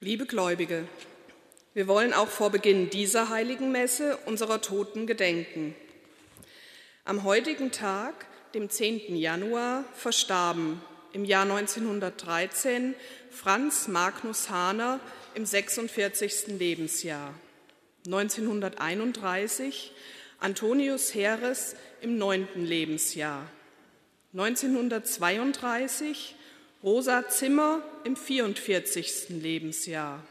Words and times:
Liebe 0.00 0.26
Gläubige, 0.26 0.86
wir 1.74 1.88
wollen 1.88 2.12
auch 2.12 2.28
vor 2.28 2.50
Beginn 2.50 2.88
dieser 2.88 3.30
heiligen 3.30 3.72
Messe 3.72 4.16
unserer 4.26 4.60
Toten 4.60 5.08
gedenken. 5.08 5.74
Am 7.04 7.24
heutigen 7.24 7.72
Tag, 7.72 8.14
dem 8.54 8.70
10. 8.70 9.16
Januar, 9.16 9.82
verstarben 9.94 10.80
im 11.12 11.24
Jahr 11.24 11.42
1913 11.42 12.94
Franz 13.32 13.88
Magnus 13.88 14.50
Hahner 14.50 15.00
im 15.34 15.44
46. 15.44 16.60
Lebensjahr, 16.60 17.34
1931 18.06 19.90
Antonius 20.38 21.12
Heres 21.12 21.74
im 22.02 22.18
9. 22.18 22.46
Lebensjahr, 22.54 23.50
1932 24.32 26.36
Rosa 26.80 27.28
Zimmer 27.28 27.82
im 28.04 28.14
44. 28.14 29.30
Lebensjahr. 29.30 30.22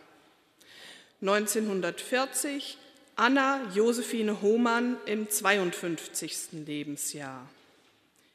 1940 1.20 2.78
Anna 3.18 3.70
Josephine 3.76 4.42
Hohmann 4.42 4.96
im 5.06 5.30
52. 5.30 6.54
Lebensjahr. 6.66 7.50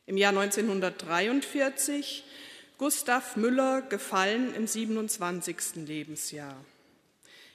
Im 0.04 0.18
Jahr 0.18 0.36
1943 0.36 2.24
Gustav 2.76 3.36
Müller 3.36 3.80
gefallen 3.80 4.54
im 4.56 4.66
27. 4.66 5.56
Lebensjahr. 5.86 6.62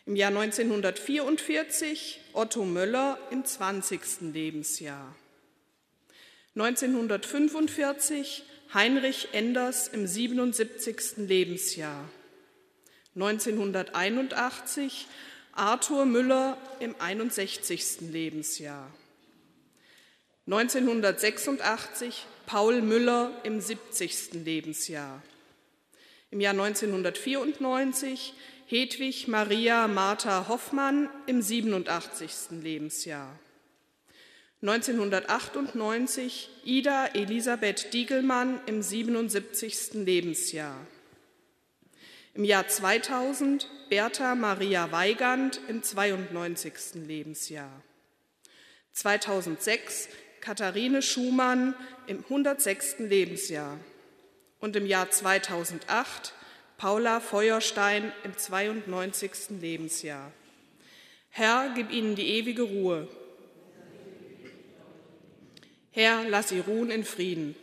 Im 0.07 0.15
Jahr 0.15 0.29
1944 0.29 2.19
Otto 2.33 2.65
Möller 2.65 3.19
im 3.29 3.45
20. 3.45 4.01
Lebensjahr. 4.33 5.13
1945 6.55 8.43
Heinrich 8.73 9.29
Enders 9.31 9.87
im 9.87 10.07
77. 10.07 11.17
Lebensjahr. 11.17 12.07
1981 13.15 15.07
Arthur 15.53 16.05
Müller 16.05 16.57
im 16.79 16.95
61. 16.99 18.01
Lebensjahr. 18.11 18.91
1986 20.45 22.25
Paul 22.45 22.81
Müller 22.81 23.31
im 23.43 23.59
70. 23.59 24.33
Lebensjahr. 24.45 25.21
Im 26.31 26.41
Jahr 26.41 26.53
1994 26.53 28.33
Hedwig 28.65 29.29
Maria 29.29 29.87
Martha 29.87 30.47
Hoffmann 30.49 31.09
im 31.25 31.41
87. 31.41 32.61
Lebensjahr. 32.61 33.39
1998 34.63 36.49
Ida 36.63 37.05
Elisabeth 37.13 37.93
Diegelmann 37.93 38.59
im 38.65 38.81
77. 38.81 39.93
Lebensjahr. 40.03 40.75
Im 42.33 42.43
Jahr 42.43 42.67
2000 42.67 43.69
Bertha 43.91 44.33
Maria 44.33 44.91
Weigand 44.91 45.61
im 45.67 45.83
92. 45.83 46.73
Lebensjahr. 47.05 47.69
2006 48.93 50.09
Katharine 50.41 51.03
Schumann 51.03 51.75
im 52.07 52.23
106. 52.23 52.95
Lebensjahr. 52.97 53.77
Und 54.59 54.75
im 54.75 54.87
Jahr 54.87 55.11
2008 55.11 56.33
Paula 56.79 57.19
Feuerstein 57.19 58.11
im 58.23 58.35
92. 58.35 59.61
Lebensjahr. 59.61 60.31
Herr, 61.29 61.73
gib 61.75 61.91
ihnen 61.91 62.15
die 62.15 62.29
ewige 62.39 62.63
Ruhe 62.63 63.07
Herr, 65.97 66.29
lass 66.29 66.49
sie 66.49 66.59
ruhen 66.59 66.91
in 66.91 67.03
Frieden. 67.03 67.55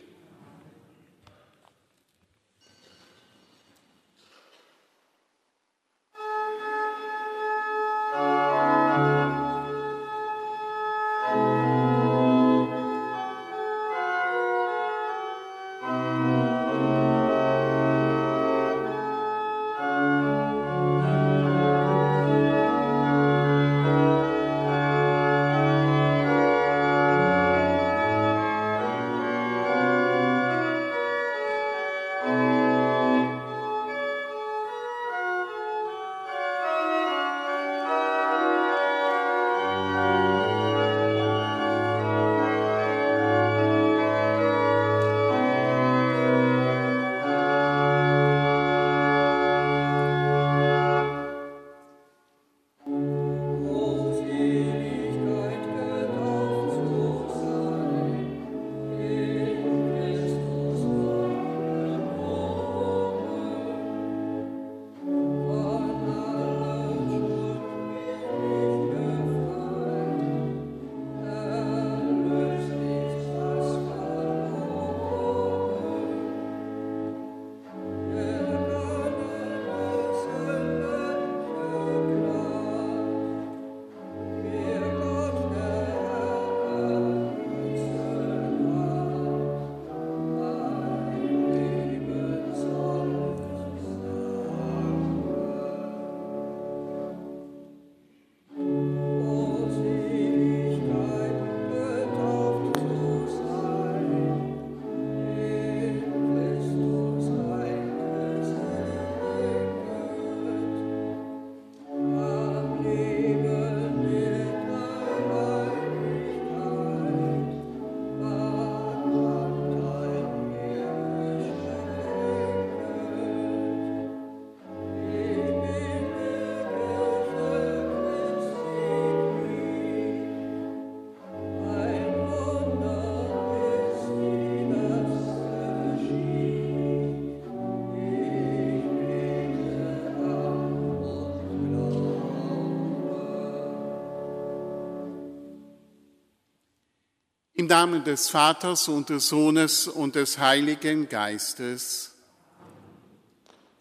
Im 147.65 147.69
Namen 147.69 148.03
des 148.03 148.29
Vaters 148.29 148.87
und 148.89 149.09
des 149.09 149.29
Sohnes 149.29 149.87
und 149.87 150.13
des 150.13 150.37
Heiligen 150.37 151.09
Geistes. 151.09 152.13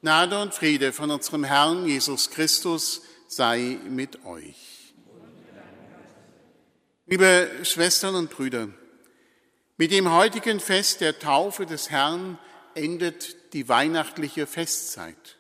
Gnade 0.01 0.41
und 0.41 0.55
Friede 0.55 0.91
von 0.95 1.11
unserem 1.11 1.45
Herrn 1.45 1.87
Jesus 1.87 2.31
Christus 2.31 3.03
sei 3.29 3.79
mit 3.87 4.25
euch. 4.25 4.95
Liebe 7.05 7.51
Schwestern 7.63 8.15
und 8.15 8.31
Brüder, 8.31 8.69
mit 9.77 9.93
dem 9.93 10.11
heutigen 10.11 10.61
Fest 10.61 11.03
der 11.03 11.19
Taufe 11.19 11.67
des 11.67 11.91
Herrn 11.91 12.39
endet 12.75 13.53
die 13.53 13.69
weihnachtliche 13.69 14.47
Festzeit. 14.47 15.37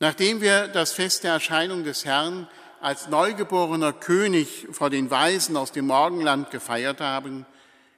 Nachdem 0.00 0.40
wir 0.40 0.68
das 0.68 0.92
Fest 0.92 1.24
der 1.24 1.34
Erscheinung 1.34 1.84
des 1.84 2.06
Herrn 2.06 2.48
als 2.80 3.08
neugeborener 3.08 3.92
König 3.92 4.68
vor 4.70 4.90
den 4.90 5.10
Weisen 5.10 5.56
aus 5.56 5.72
dem 5.72 5.86
Morgenland 5.86 6.50
gefeiert 6.50 7.00
haben, 7.00 7.46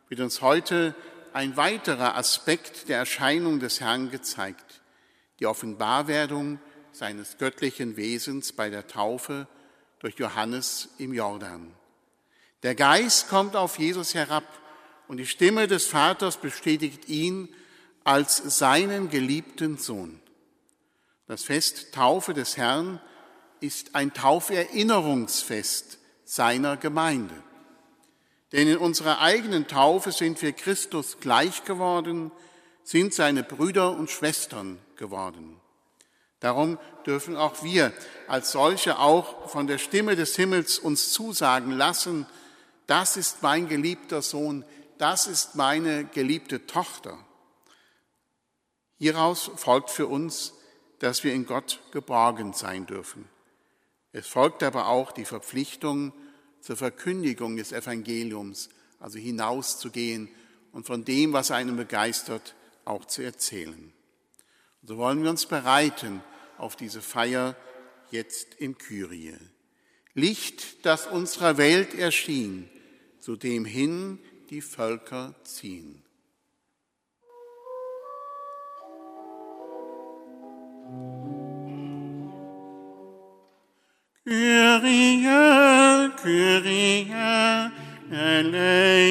wird 0.08 0.20
uns 0.20 0.40
heute 0.40 0.94
ein 1.32 1.56
weiterer 1.56 2.16
Aspekt 2.16 2.88
der 2.88 2.98
Erscheinung 2.98 3.60
des 3.60 3.80
Herrn 3.80 4.10
gezeigt, 4.10 4.80
die 5.40 5.46
Offenbarwerdung 5.46 6.58
seines 6.92 7.38
göttlichen 7.38 7.96
Wesens 7.96 8.52
bei 8.52 8.70
der 8.70 8.86
Taufe 8.86 9.46
durch 10.00 10.16
Johannes 10.18 10.88
im 10.98 11.12
Jordan. 11.12 11.74
Der 12.62 12.74
Geist 12.74 13.28
kommt 13.28 13.56
auf 13.56 13.78
Jesus 13.78 14.14
herab 14.14 14.44
und 15.06 15.18
die 15.18 15.26
Stimme 15.26 15.66
des 15.68 15.86
Vaters 15.86 16.38
bestätigt 16.38 17.08
ihn 17.08 17.48
als 18.04 18.58
seinen 18.58 19.10
geliebten 19.10 19.76
Sohn. 19.76 20.20
Das 21.26 21.44
Fest 21.44 21.92
Taufe 21.92 22.34
des 22.34 22.56
Herrn 22.56 23.00
ist 23.60 23.94
ein 23.94 24.12
Tauferinnerungsfest 24.14 25.98
seiner 26.24 26.76
Gemeinde. 26.76 27.34
Denn 28.52 28.68
in 28.68 28.78
unserer 28.78 29.20
eigenen 29.20 29.66
Taufe 29.66 30.12
sind 30.12 30.40
wir 30.42 30.52
Christus 30.52 31.18
gleich 31.20 31.64
geworden, 31.64 32.30
sind 32.82 33.12
seine 33.12 33.42
Brüder 33.42 33.92
und 33.92 34.10
Schwestern 34.10 34.78
geworden. 34.96 35.60
Darum 36.40 36.78
dürfen 37.04 37.36
auch 37.36 37.62
wir 37.62 37.92
als 38.28 38.52
solche 38.52 38.98
auch 38.98 39.50
von 39.50 39.66
der 39.66 39.78
Stimme 39.78 40.16
des 40.16 40.36
Himmels 40.36 40.78
uns 40.78 41.12
zusagen 41.12 41.72
lassen, 41.72 42.26
das 42.86 43.16
ist 43.18 43.42
mein 43.42 43.68
geliebter 43.68 44.22
Sohn, 44.22 44.64
das 44.96 45.26
ist 45.26 45.56
meine 45.56 46.04
geliebte 46.06 46.66
Tochter. 46.66 47.18
Hieraus 48.96 49.50
folgt 49.56 49.90
für 49.90 50.06
uns, 50.06 50.54
dass 50.98 51.22
wir 51.22 51.34
in 51.34 51.44
Gott 51.44 51.80
geborgen 51.92 52.52
sein 52.52 52.86
dürfen. 52.86 53.28
Es 54.12 54.26
folgt 54.26 54.62
aber 54.62 54.88
auch 54.88 55.12
die 55.12 55.24
Verpflichtung 55.24 56.12
zur 56.60 56.76
Verkündigung 56.76 57.56
des 57.56 57.72
Evangeliums, 57.72 58.70
also 58.98 59.18
hinauszugehen 59.18 60.28
und 60.72 60.86
von 60.86 61.04
dem, 61.04 61.32
was 61.32 61.50
einen 61.50 61.76
begeistert, 61.76 62.54
auch 62.84 63.04
zu 63.04 63.22
erzählen. 63.22 63.92
So 64.82 64.96
wollen 64.96 65.22
wir 65.22 65.30
uns 65.30 65.46
bereiten 65.46 66.22
auf 66.56 66.76
diese 66.76 67.02
Feier 67.02 67.56
jetzt 68.10 68.54
in 68.54 68.78
Kyrie. 68.78 69.36
Licht, 70.14 70.84
das 70.86 71.06
unserer 71.06 71.58
Welt 71.58 71.94
erschien, 71.94 72.68
zu 73.20 73.36
dem 73.36 73.64
hin 73.64 74.18
die 74.50 74.62
Völker 74.62 75.34
ziehen. 75.44 76.02
Kyrie, 84.28 85.24
Kyrie, 86.22 87.08
eleison. 88.12 89.08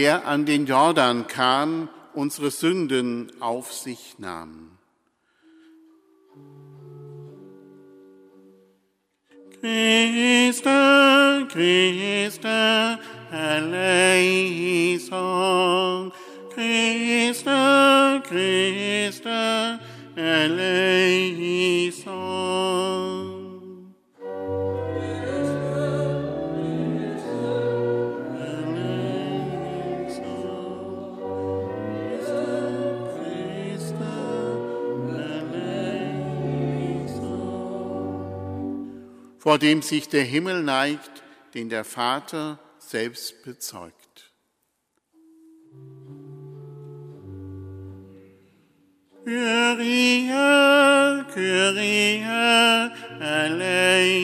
Der 0.00 0.26
an 0.26 0.46
den 0.46 0.64
Jordan 0.64 1.26
kam, 1.26 1.90
unsere 2.14 2.50
Sünden 2.50 3.30
auf 3.38 3.70
sich 3.70 4.14
nahm. 4.18 4.78
Christe, 9.60 11.46
Christe, 11.52 12.98
eleison. 13.30 14.50
Christe, 16.54 18.22
Christe, 18.26 19.80
eleison. 20.16 21.00
Vor 39.40 39.58
dem 39.58 39.80
sich 39.80 40.08
der 40.08 40.22
Himmel 40.22 40.62
neigt, 40.62 41.22
den 41.54 41.70
der 41.70 41.84
Vater 41.84 42.58
selbst 42.78 43.42
bezeugt. 43.42 43.96
Kyrie, 49.24 50.30
Kyrie, 51.32 52.22
eleison. 53.20 54.20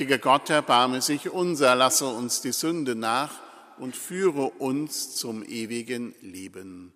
Allmächtiger 0.00 0.18
Gott, 0.18 0.48
erbarme 0.48 1.02
sich 1.02 1.28
unser, 1.28 1.74
lasse 1.74 2.06
uns 2.06 2.40
die 2.40 2.52
Sünde 2.52 2.94
nach 2.94 3.32
und 3.76 3.94
führe 3.94 4.48
uns 4.48 5.14
zum 5.14 5.42
ewigen 5.42 6.14
Leben. 6.22 6.94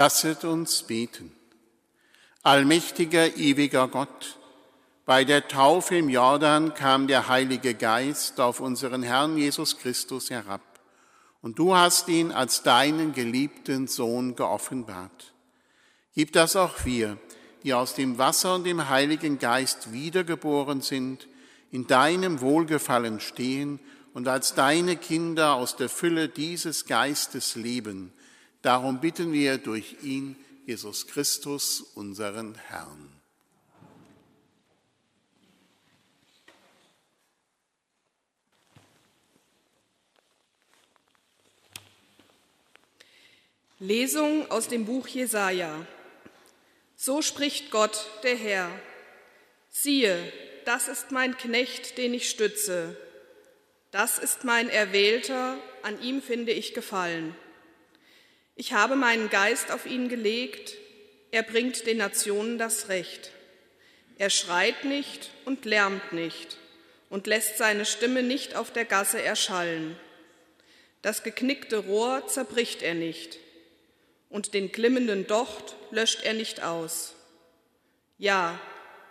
Lasset 0.00 0.44
uns 0.44 0.84
beten. 0.84 1.30
Allmächtiger, 2.42 3.36
ewiger 3.36 3.86
Gott, 3.86 4.38
bei 5.04 5.24
der 5.24 5.46
Taufe 5.46 5.94
im 5.94 6.08
Jordan 6.08 6.72
kam 6.72 7.06
der 7.06 7.28
Heilige 7.28 7.74
Geist 7.74 8.40
auf 8.40 8.60
unseren 8.60 9.02
Herrn 9.02 9.36
Jesus 9.36 9.76
Christus 9.76 10.30
herab, 10.30 10.62
und 11.42 11.58
du 11.58 11.76
hast 11.76 12.08
ihn 12.08 12.32
als 12.32 12.62
deinen 12.62 13.12
geliebten 13.12 13.88
Sohn 13.88 14.36
geoffenbart. 14.36 15.34
Gib 16.14 16.32
das 16.32 16.56
auch 16.56 16.86
wir, 16.86 17.18
die 17.62 17.74
aus 17.74 17.92
dem 17.92 18.16
Wasser 18.16 18.54
und 18.54 18.64
dem 18.64 18.88
Heiligen 18.88 19.38
Geist 19.38 19.92
wiedergeboren 19.92 20.80
sind, 20.80 21.28
in 21.70 21.86
deinem 21.86 22.40
Wohlgefallen 22.40 23.20
stehen 23.20 23.80
und 24.14 24.28
als 24.28 24.54
deine 24.54 24.96
Kinder 24.96 25.56
aus 25.56 25.76
der 25.76 25.90
Fülle 25.90 26.30
dieses 26.30 26.86
Geistes 26.86 27.54
leben, 27.54 28.14
Darum 28.62 29.00
bitten 29.00 29.32
wir 29.32 29.58
durch 29.58 29.96
ihn, 30.02 30.36
Jesus 30.66 31.06
Christus, 31.06 31.80
unseren 31.80 32.54
Herrn. 32.54 33.20
Lesung 43.78 44.50
aus 44.50 44.68
dem 44.68 44.84
Buch 44.84 45.08
Jesaja. 45.08 45.86
So 46.96 47.22
spricht 47.22 47.70
Gott, 47.70 48.06
der 48.22 48.36
Herr. 48.36 48.70
Siehe, 49.70 50.30
das 50.66 50.88
ist 50.88 51.12
mein 51.12 51.34
Knecht, 51.38 51.96
den 51.96 52.12
ich 52.12 52.28
stütze. 52.28 52.94
Das 53.90 54.18
ist 54.18 54.44
mein 54.44 54.68
Erwählter, 54.68 55.56
an 55.82 56.00
ihm 56.02 56.20
finde 56.20 56.52
ich 56.52 56.74
Gefallen. 56.74 57.34
Ich 58.56 58.72
habe 58.72 58.96
meinen 58.96 59.30
Geist 59.30 59.70
auf 59.70 59.86
ihn 59.86 60.08
gelegt, 60.08 60.76
er 61.30 61.42
bringt 61.42 61.86
den 61.86 61.98
Nationen 61.98 62.58
das 62.58 62.88
Recht. 62.88 63.30
Er 64.18 64.30
schreit 64.30 64.84
nicht 64.84 65.30
und 65.44 65.64
lärmt 65.64 66.12
nicht 66.12 66.58
und 67.08 67.26
lässt 67.26 67.56
seine 67.56 67.84
Stimme 67.84 68.22
nicht 68.22 68.54
auf 68.54 68.72
der 68.72 68.84
Gasse 68.84 69.22
erschallen. 69.22 69.96
Das 71.02 71.22
geknickte 71.22 71.78
Rohr 71.78 72.26
zerbricht 72.26 72.82
er 72.82 72.94
nicht 72.94 73.38
und 74.28 74.54
den 74.54 74.72
glimmenden 74.72 75.26
Docht 75.26 75.76
löscht 75.90 76.22
er 76.22 76.34
nicht 76.34 76.62
aus. 76.62 77.14
Ja, 78.18 78.60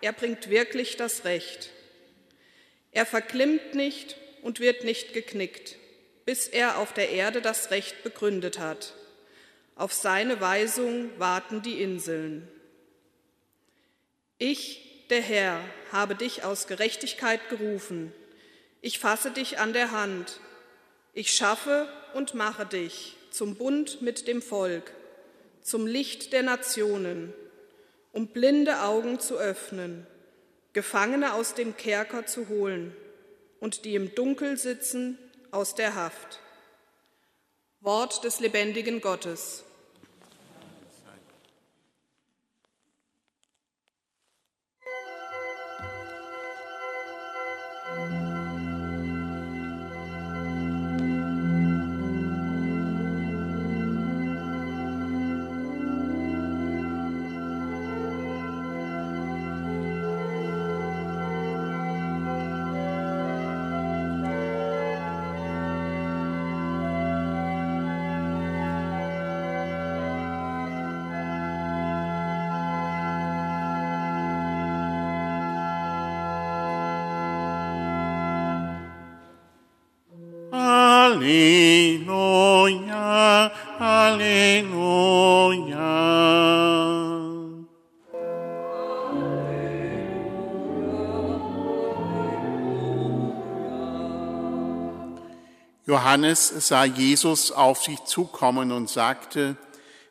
er 0.01 0.13
bringt 0.13 0.49
wirklich 0.49 0.97
das 0.97 1.25
Recht. 1.25 1.71
Er 2.91 3.05
verklimmt 3.05 3.75
nicht 3.75 4.15
und 4.41 4.59
wird 4.59 4.83
nicht 4.83 5.13
geknickt, 5.13 5.75
bis 6.25 6.47
er 6.47 6.77
auf 6.77 6.93
der 6.93 7.09
Erde 7.09 7.41
das 7.41 7.71
Recht 7.71 8.03
begründet 8.03 8.59
hat. 8.59 8.93
Auf 9.79 9.93
seine 9.93 10.41
Weisung 10.41 11.09
warten 11.19 11.61
die 11.61 11.81
Inseln. 11.81 12.45
Ich, 14.37 15.05
der 15.09 15.21
Herr, 15.21 15.61
habe 15.93 16.15
dich 16.15 16.43
aus 16.43 16.67
Gerechtigkeit 16.67 17.47
gerufen. 17.47 18.11
Ich 18.81 18.99
fasse 18.99 19.31
dich 19.31 19.57
an 19.57 19.71
der 19.71 19.91
Hand. 19.91 20.41
Ich 21.13 21.31
schaffe 21.31 21.87
und 22.13 22.33
mache 22.33 22.65
dich 22.65 23.15
zum 23.31 23.55
Bund 23.55 24.01
mit 24.01 24.27
dem 24.27 24.41
Volk, 24.41 24.91
zum 25.61 25.87
Licht 25.87 26.33
der 26.33 26.43
Nationen, 26.43 27.33
um 28.11 28.27
blinde 28.27 28.81
Augen 28.81 29.21
zu 29.21 29.37
öffnen, 29.37 30.05
Gefangene 30.73 31.33
aus 31.33 31.53
dem 31.53 31.77
Kerker 31.77 32.25
zu 32.25 32.49
holen 32.49 32.93
und 33.61 33.85
die 33.85 33.95
im 33.95 34.13
Dunkel 34.13 34.57
sitzen 34.57 35.17
aus 35.51 35.73
der 35.73 35.95
Haft. 35.95 36.41
Wort 37.79 38.25
des 38.25 38.41
lebendigen 38.41 38.99
Gottes. 38.99 39.63
Johannes 95.89 96.67
sah 96.67 96.83
Jesus 96.83 97.51
auf 97.51 97.81
sich 97.81 98.03
zukommen 98.03 98.71
und 98.71 98.91
sagte, 98.91 99.57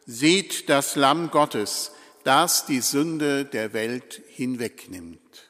Seht 0.07 0.69
das 0.69 0.97
Lamm 0.97 1.31
Gottes, 1.31 1.93
das 2.25 2.67
die 2.67 2.81
Sünde 2.81 3.45
der 3.45 3.73
Welt 3.75 4.21
hinwegnimmt. 4.27 5.48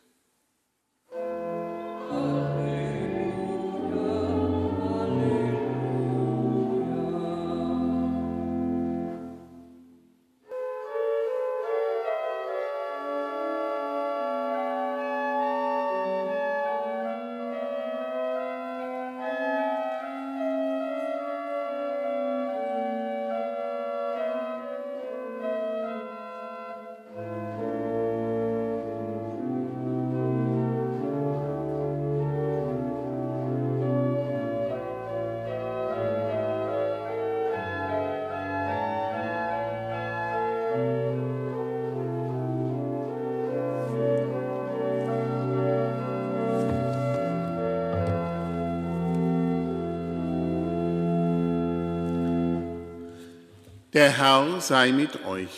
Der 53.98 54.16
Herr 54.16 54.60
sei 54.60 54.92
mit 54.92 55.24
euch. 55.24 55.48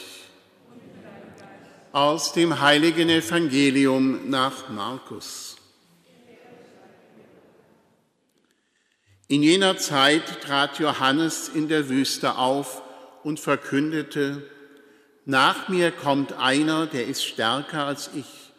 Aus 1.92 2.32
dem 2.32 2.59
heiligen 2.59 3.11
Evangelium 3.11 4.30
nach 4.30 4.70
Markus. 4.70 5.59
In 9.28 9.42
jener 9.42 9.76
Zeit 9.76 10.40
trat 10.40 10.78
Johannes 10.78 11.50
in 11.50 11.68
der 11.68 11.90
Wüste 11.90 12.37
auf 12.37 12.80
und 13.25 13.40
verkündete, 13.40 14.42
nach 15.26 15.68
mir 15.68 15.90
kommt 15.90 16.32
einer, 16.32 16.87
der 16.87 17.09
ist 17.09 17.23
stärker 17.23 17.85
als 17.85 18.09
ich. 18.16 18.54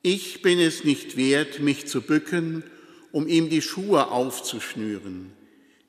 Ich 0.00 0.42
bin 0.42 0.60
es 0.60 0.84
nicht 0.84 1.16
wert, 1.16 1.58
mich 1.58 1.88
zu 1.88 2.02
bücken, 2.02 2.62
um 3.10 3.26
ihm 3.26 3.50
die 3.50 3.62
Schuhe 3.62 4.12
aufzuschnüren. 4.12 5.32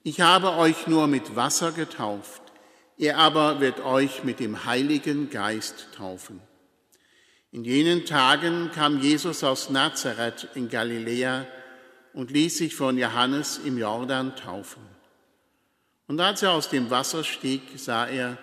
Ich 0.01 0.19
habe 0.21 0.53
euch 0.53 0.88
nur 0.88 1.05
mit 1.05 1.36
Wasser 1.36 1.71
getauft 1.71 2.49
er 3.00 3.18
aber 3.18 3.62
wird 3.62 3.79
euch 3.79 4.25
mit 4.25 4.41
dem 4.41 4.65
Heiligen 4.65 5.29
Geist 5.29 5.88
taufen. 5.96 6.41
In 7.51 7.63
jenen 7.63 8.06
Tagen 8.06 8.72
kam 8.75 9.00
Jesus 9.00 9.44
aus 9.44 9.70
Nazareth 9.70 10.50
in 10.53 10.68
Galiläa 10.68 11.48
und 12.13 12.29
ließ 12.29 12.58
sich 12.58 12.75
von 12.75 12.98
Johannes 12.98 13.58
im 13.63 13.77
Jordan 13.77 14.36
taufen. 14.36 14.84
Und 16.08 16.20
als 16.20 16.44
er 16.44 16.51
aus 16.51 16.70
dem 16.70 16.89
Wasser 16.89 17.24
stieg, 17.24 17.62
sah 17.77 18.06
er, 18.06 18.38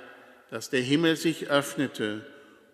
dass 0.50 0.70
der 0.70 0.80
Himmel 0.80 1.16
sich 1.16 1.48
öffnete 1.48 2.25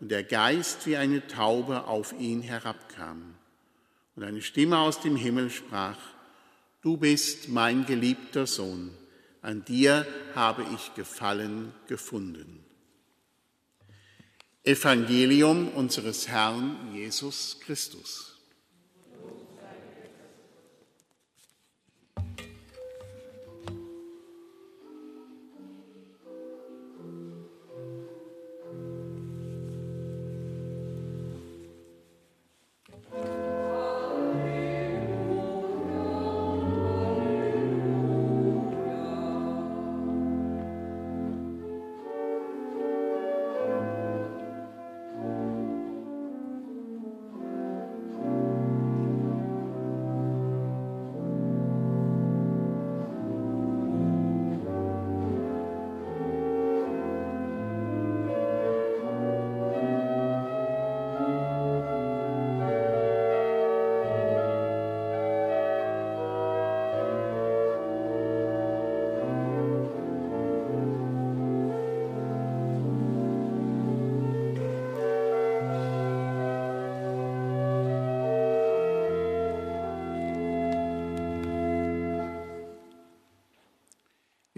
und 0.00 0.10
der 0.10 0.22
Geist 0.22 0.86
wie 0.86 0.96
eine 0.96 1.26
Taube 1.26 1.88
auf 1.88 2.12
ihn 2.12 2.42
herabkam. 2.42 3.34
Und 4.14 4.22
eine 4.22 4.42
Stimme 4.42 4.78
aus 4.78 5.00
dem 5.00 5.16
Himmel 5.16 5.50
sprach, 5.50 5.98
Du 6.80 6.96
bist 6.96 7.48
mein 7.48 7.86
geliebter 7.86 8.46
Sohn 8.46 8.90
an 9.42 9.64
dir 9.64 10.06
habe 10.36 10.64
ich 10.74 10.94
Gefallen 10.94 11.74
gefunden. 11.88 12.64
Evangelium 14.62 15.68
unseres 15.68 16.28
Herrn 16.28 16.94
Jesus 16.94 17.58
Christus. 17.60 18.31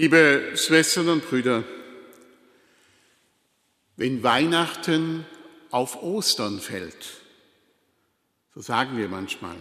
Liebe 0.04 0.52
Schwestern 0.54 1.08
und 1.08 1.26
Brüder, 1.26 1.64
wenn 3.96 4.22
Weihnachten 4.22 5.24
auf 5.70 6.02
Ostern 6.02 6.60
fällt, 6.60 7.22
so 8.54 8.60
sagen 8.60 8.98
wir 8.98 9.08
manchmal, 9.08 9.56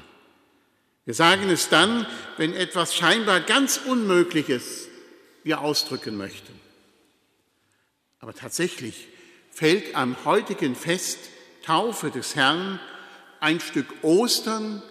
wir 1.05 1.13
sagen 1.13 1.49
es 1.49 1.69
dann, 1.69 2.05
wenn 2.35 2.53
etwas 2.53 2.93
scheinbar 2.93 3.39
ganz 3.39 3.77
Unmögliches 3.87 4.89
wir 5.45 5.61
ausdrücken 5.61 6.17
möchten. 6.17 6.59
Aber 8.19 8.33
tatsächlich 8.33 9.07
fällt 9.49 9.95
am 9.95 10.25
heutigen 10.25 10.75
Fest 10.75 11.19
Taufe 11.65 12.11
des 12.11 12.35
Herrn 12.35 12.81
ein 13.39 13.61
Stück 13.61 13.87
Ostern 14.01 14.83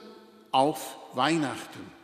auf 0.50 0.96
Weihnachten. 1.12 2.01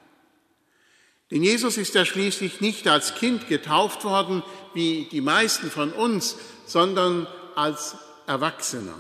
Denn 1.31 1.43
Jesus 1.43 1.77
ist 1.77 1.95
ja 1.95 2.05
schließlich 2.05 2.61
nicht 2.61 2.89
als 2.89 3.15
Kind 3.15 3.49
getauft 3.49 4.05
worden, 4.05 4.43
wie 4.73 5.09
die 5.11 5.21
meisten 5.21 5.71
von 5.71 5.93
uns, 5.93 6.37
sondern 6.67 7.27
als 7.55 7.97
Erwachsener. 8.27 8.95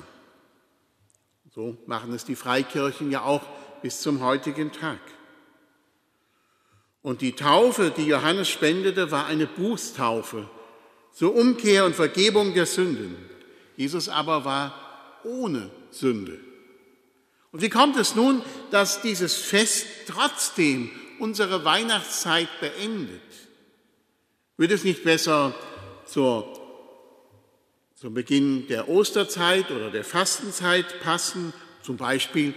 So 1.54 1.76
machen 1.86 2.12
es 2.12 2.24
die 2.24 2.36
Freikirchen 2.36 3.10
ja 3.10 3.22
auch 3.22 3.42
bis 3.82 4.00
zum 4.00 4.20
heutigen 4.20 4.72
Tag. 4.72 5.00
Und 7.02 7.22
die 7.22 7.32
Taufe, 7.32 7.92
die 7.96 8.06
Johannes 8.06 8.48
spendete, 8.48 9.10
war 9.10 9.26
eine 9.26 9.46
Bußtaufe 9.46 10.48
zur 11.12 11.34
Umkehr 11.34 11.84
und 11.86 11.94
Vergebung 11.94 12.52
der 12.52 12.66
Sünden. 12.66 13.16
Jesus 13.76 14.08
aber 14.08 14.44
war 14.44 15.20
ohne 15.24 15.70
Sünde. 15.90 16.38
Und 17.50 17.62
wie 17.62 17.70
kommt 17.70 17.96
es 17.96 18.14
nun, 18.14 18.42
dass 18.70 19.00
dieses 19.00 19.36
Fest 19.36 19.86
trotzdem 20.06 20.90
unsere 21.20 21.64
Weihnachtszeit 21.64 22.48
beendet? 22.60 23.20
Wird 24.56 24.72
es 24.72 24.84
nicht 24.84 25.04
besser 25.04 25.54
zur, 26.06 26.52
zum 27.94 28.14
Beginn 28.14 28.66
der 28.68 28.88
Osterzeit 28.88 29.70
oder 29.70 29.90
der 29.90 30.04
Fastenzeit 30.04 31.00
passen, 31.00 31.52
zum 31.82 31.96
Beispiel 31.96 32.54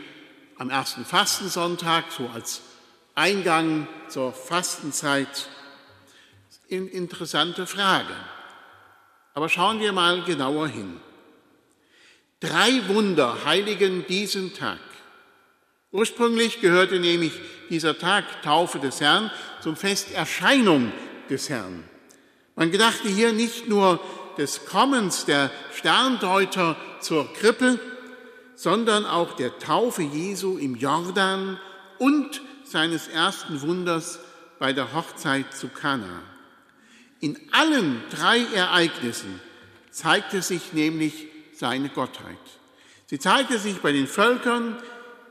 am 0.58 0.70
ersten 0.70 1.06
Fastensonntag, 1.06 2.12
so 2.12 2.28
als 2.34 2.62
Eingang 3.16 3.88
zur 4.10 4.34
Fastenzeit? 4.34 5.50
Interessante 6.68 7.68
Frage. 7.68 8.16
Aber 9.34 9.50
schauen 9.50 9.80
wir 9.80 9.94
mal 9.94 10.24
genauer 10.24 10.68
hin. 10.68 11.00
Drei 12.40 12.88
Wunder 12.88 13.46
heiligen 13.46 14.08
diesen 14.08 14.54
Tag. 14.54 14.80
Ursprünglich 15.92 16.62
gehörte 16.62 17.00
nämlich 17.00 17.34
dieser 17.72 17.98
Tag 17.98 18.44
Taufe 18.44 18.80
des 18.80 19.00
Herrn 19.02 19.32
zum 19.62 19.76
Fest 19.76 20.12
Erscheinung 20.14 20.92
des 21.30 21.50
Herrn. 21.50 21.84
Man 22.56 22.70
gedachte 22.70 23.08
hier 23.08 23.32
nicht 23.32 23.70
nur 23.70 24.00
des 24.38 24.66
Kommens 24.66 25.26
der 25.26 25.50
Sterndeuter 25.74 26.76
zur 27.00 27.34
Krippe, 27.34 27.80
sondern 28.56 29.06
auch 29.06 29.36
der 29.38 29.58
Taufe 29.58 30.04
Jesu 30.04 30.58
im 30.58 30.76
Jordan 30.76 31.60
und 31.98 32.42
seines 32.66 33.08
ersten 33.08 33.62
Wunders 33.62 34.20
bei 34.60 34.74
der 34.74 34.94
Hochzeit 34.94 35.54
zu 35.54 35.70
Kana. 35.70 36.22
In 37.22 37.40
allen 37.52 38.04
drei 38.10 38.44
Ereignissen 38.54 39.40
zeigte 39.92 40.42
sich 40.42 40.74
nämlich 40.74 41.28
seine 41.54 41.90
Gottheit. 41.90 42.38
Sie 43.08 43.20
zeigte 43.20 43.60
sich 43.60 43.78
bei 43.78 43.92
den 43.92 44.08
Völkern, 44.08 44.78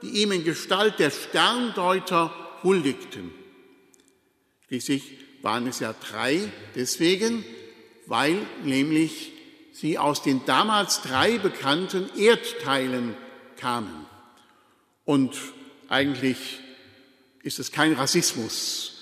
die 0.03 0.23
ihm 0.23 0.33
in 0.33 0.45
Gestalt 0.45 0.99
der 0.99 1.11
Sterndeuter 1.11 2.35
huldigten. 2.63 3.33
Schließlich 4.69 5.19
waren 5.43 5.67
es 5.67 5.81
ja 5.81 5.95
drei, 5.95 6.51
deswegen, 6.75 7.45
weil 8.07 8.37
nämlich 8.65 9.33
sie 9.73 9.99
aus 9.99 10.23
den 10.23 10.45
damals 10.47 11.03
drei 11.03 11.39
bekannten 11.39 12.11
Erdteilen 12.17 13.17
kamen. 13.57 14.07
Und 15.05 15.37
eigentlich 15.89 16.61
ist 17.43 17.59
es 17.59 17.73
kein 17.73 17.95
Rassismus, 17.95 18.93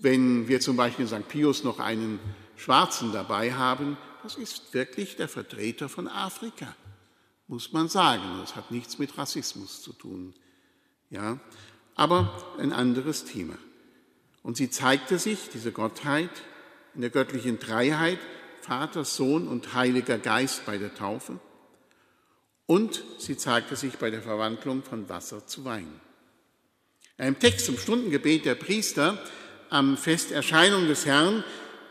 wenn 0.00 0.48
wir 0.48 0.60
zum 0.60 0.76
Beispiel 0.76 1.06
in 1.06 1.08
St. 1.08 1.28
Pius 1.28 1.64
noch 1.64 1.78
einen 1.78 2.18
Schwarzen 2.56 3.12
dabei 3.12 3.52
haben. 3.52 3.96
Das 4.22 4.34
ist 4.34 4.74
wirklich 4.74 5.16
der 5.16 5.28
Vertreter 5.28 5.88
von 5.88 6.08
Afrika 6.08 6.74
muss 7.48 7.72
man 7.72 7.88
sagen. 7.88 8.38
Das 8.40 8.56
hat 8.56 8.70
nichts 8.70 8.98
mit 8.98 9.16
Rassismus 9.18 9.82
zu 9.82 9.92
tun. 9.92 10.34
Ja, 11.10 11.38
aber 11.94 12.56
ein 12.58 12.72
anderes 12.72 13.24
Thema. 13.24 13.56
Und 14.42 14.56
sie 14.56 14.70
zeigte 14.70 15.18
sich, 15.18 15.48
diese 15.52 15.72
Gottheit, 15.72 16.30
in 16.94 17.00
der 17.00 17.10
göttlichen 17.10 17.58
Dreiheit, 17.58 18.18
Vater, 18.60 19.04
Sohn 19.04 19.48
und 19.48 19.74
Heiliger 19.74 20.18
Geist 20.18 20.66
bei 20.66 20.78
der 20.78 20.94
Taufe. 20.94 21.38
Und 22.66 23.04
sie 23.18 23.36
zeigte 23.36 23.76
sich 23.76 23.96
bei 23.98 24.10
der 24.10 24.22
Verwandlung 24.22 24.82
von 24.82 25.08
Wasser 25.08 25.46
zu 25.46 25.64
Wein. 25.64 26.00
Im 27.18 27.38
Text 27.38 27.66
zum 27.66 27.78
Stundengebet 27.78 28.44
der 28.44 28.56
Priester 28.56 29.22
am 29.70 29.96
Fest 29.96 30.32
Erscheinung 30.32 30.86
des 30.86 31.06
Herrn 31.06 31.44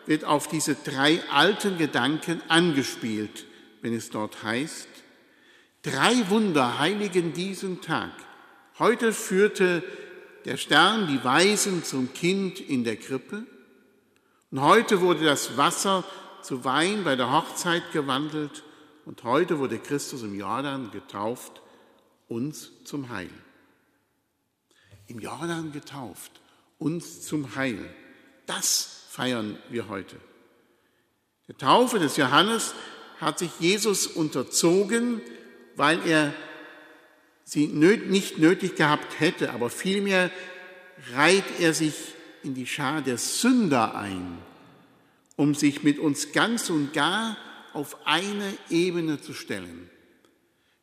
wird 0.06 0.24
auf 0.24 0.48
diese 0.48 0.76
drei 0.76 1.22
alten 1.32 1.78
Gedanken 1.78 2.42
angespielt, 2.48 3.46
wenn 3.82 3.94
es 3.94 4.10
dort 4.10 4.44
heißt, 4.44 4.88
Drei 5.86 6.28
Wunder 6.32 6.80
heiligen 6.80 7.34
diesen 7.34 7.80
Tag. 7.80 8.10
Heute 8.80 9.14
führte 9.14 9.84
der 10.44 10.58
Stern 10.58 11.06
die 11.08 11.24
Weisen 11.24 11.84
zum 11.84 12.12
Kind 12.12 12.60
in 12.60 12.84
der 12.84 12.96
Krippe. 12.96 13.46
Und 14.50 14.62
heute 14.62 15.02
wurde 15.02 15.24
das 15.24 15.58
Wasser 15.58 16.04
zu 16.42 16.66
Wein 16.66 17.04
bei 17.04 17.16
der 17.16 17.32
Hochzeit 17.32 17.92
gewandelt. 17.92 18.64
Und 19.06 19.24
heute 19.24 19.60
wurde 19.60 19.78
Christus 19.78 20.24
im 20.24 20.34
Jordan 20.34 20.90
getauft, 20.90 21.62
uns 22.28 22.72
zum 22.84 23.10
Heil. 23.10 23.30
Im 25.06 25.20
Jordan 25.20 25.72
getauft, 25.72 26.32
uns 26.80 27.22
zum 27.28 27.56
Heil. 27.56 27.94
Das 28.48 29.04
feiern 29.10 29.60
wir 29.70 29.88
heute. 29.88 30.16
Der 31.48 31.60
Taufe 31.60 32.00
des 32.00 32.18
Johannes 32.18 32.74
hat 33.22 33.38
sich 33.38 33.52
Jesus 33.60 34.08
unterzogen, 34.08 35.22
weil 35.76 36.06
er 36.08 36.34
sie 37.44 37.68
nicht 37.68 38.38
nötig 38.38 38.76
gehabt 38.76 39.20
hätte, 39.20 39.54
aber 39.54 39.70
vielmehr 39.70 40.32
reiht 41.14 41.60
er 41.60 41.74
sich 41.74 41.94
in 42.44 42.56
die 42.56 42.68
Schar 42.68 43.02
der 43.02 43.18
Sünder 43.18 43.96
ein, 43.96 44.38
um 45.36 45.54
sich 45.56 45.84
mit 45.84 46.00
uns 46.00 46.32
ganz 46.32 46.70
und 46.70 46.94
gar 46.94 47.38
auf 47.74 48.06
eine 48.06 48.54
Ebene 48.70 49.22
zu 49.22 49.34
stellen. 49.34 49.90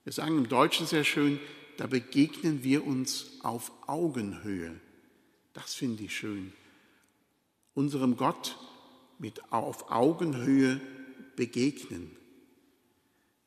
Wir 0.05 0.13
sagen 0.13 0.39
im 0.39 0.49
Deutschen 0.49 0.87
sehr 0.87 1.05
schön, 1.05 1.41
da 1.77 1.87
begegnen 1.87 2.65
wir 2.65 2.87
uns 2.87 3.39
auf 3.43 3.73
Augenhöhe. 3.87 4.79
Das 5.55 5.75
finde 5.75 6.05
ich 6.05 6.17
schön. 6.17 6.53
Unserem 7.75 8.17
Gott 8.17 8.57
mit 9.19 9.53
auf 9.53 9.91
Augenhöhe 9.91 10.81
begegnen. 11.37 12.11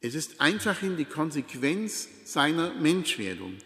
Es 0.05 0.13
ist 0.13 0.39
einfachhin 0.39 0.97
die 0.97 1.05
Konsequenz 1.05 2.07
seiner 2.25 2.75
Menschwerdung. 2.75 3.57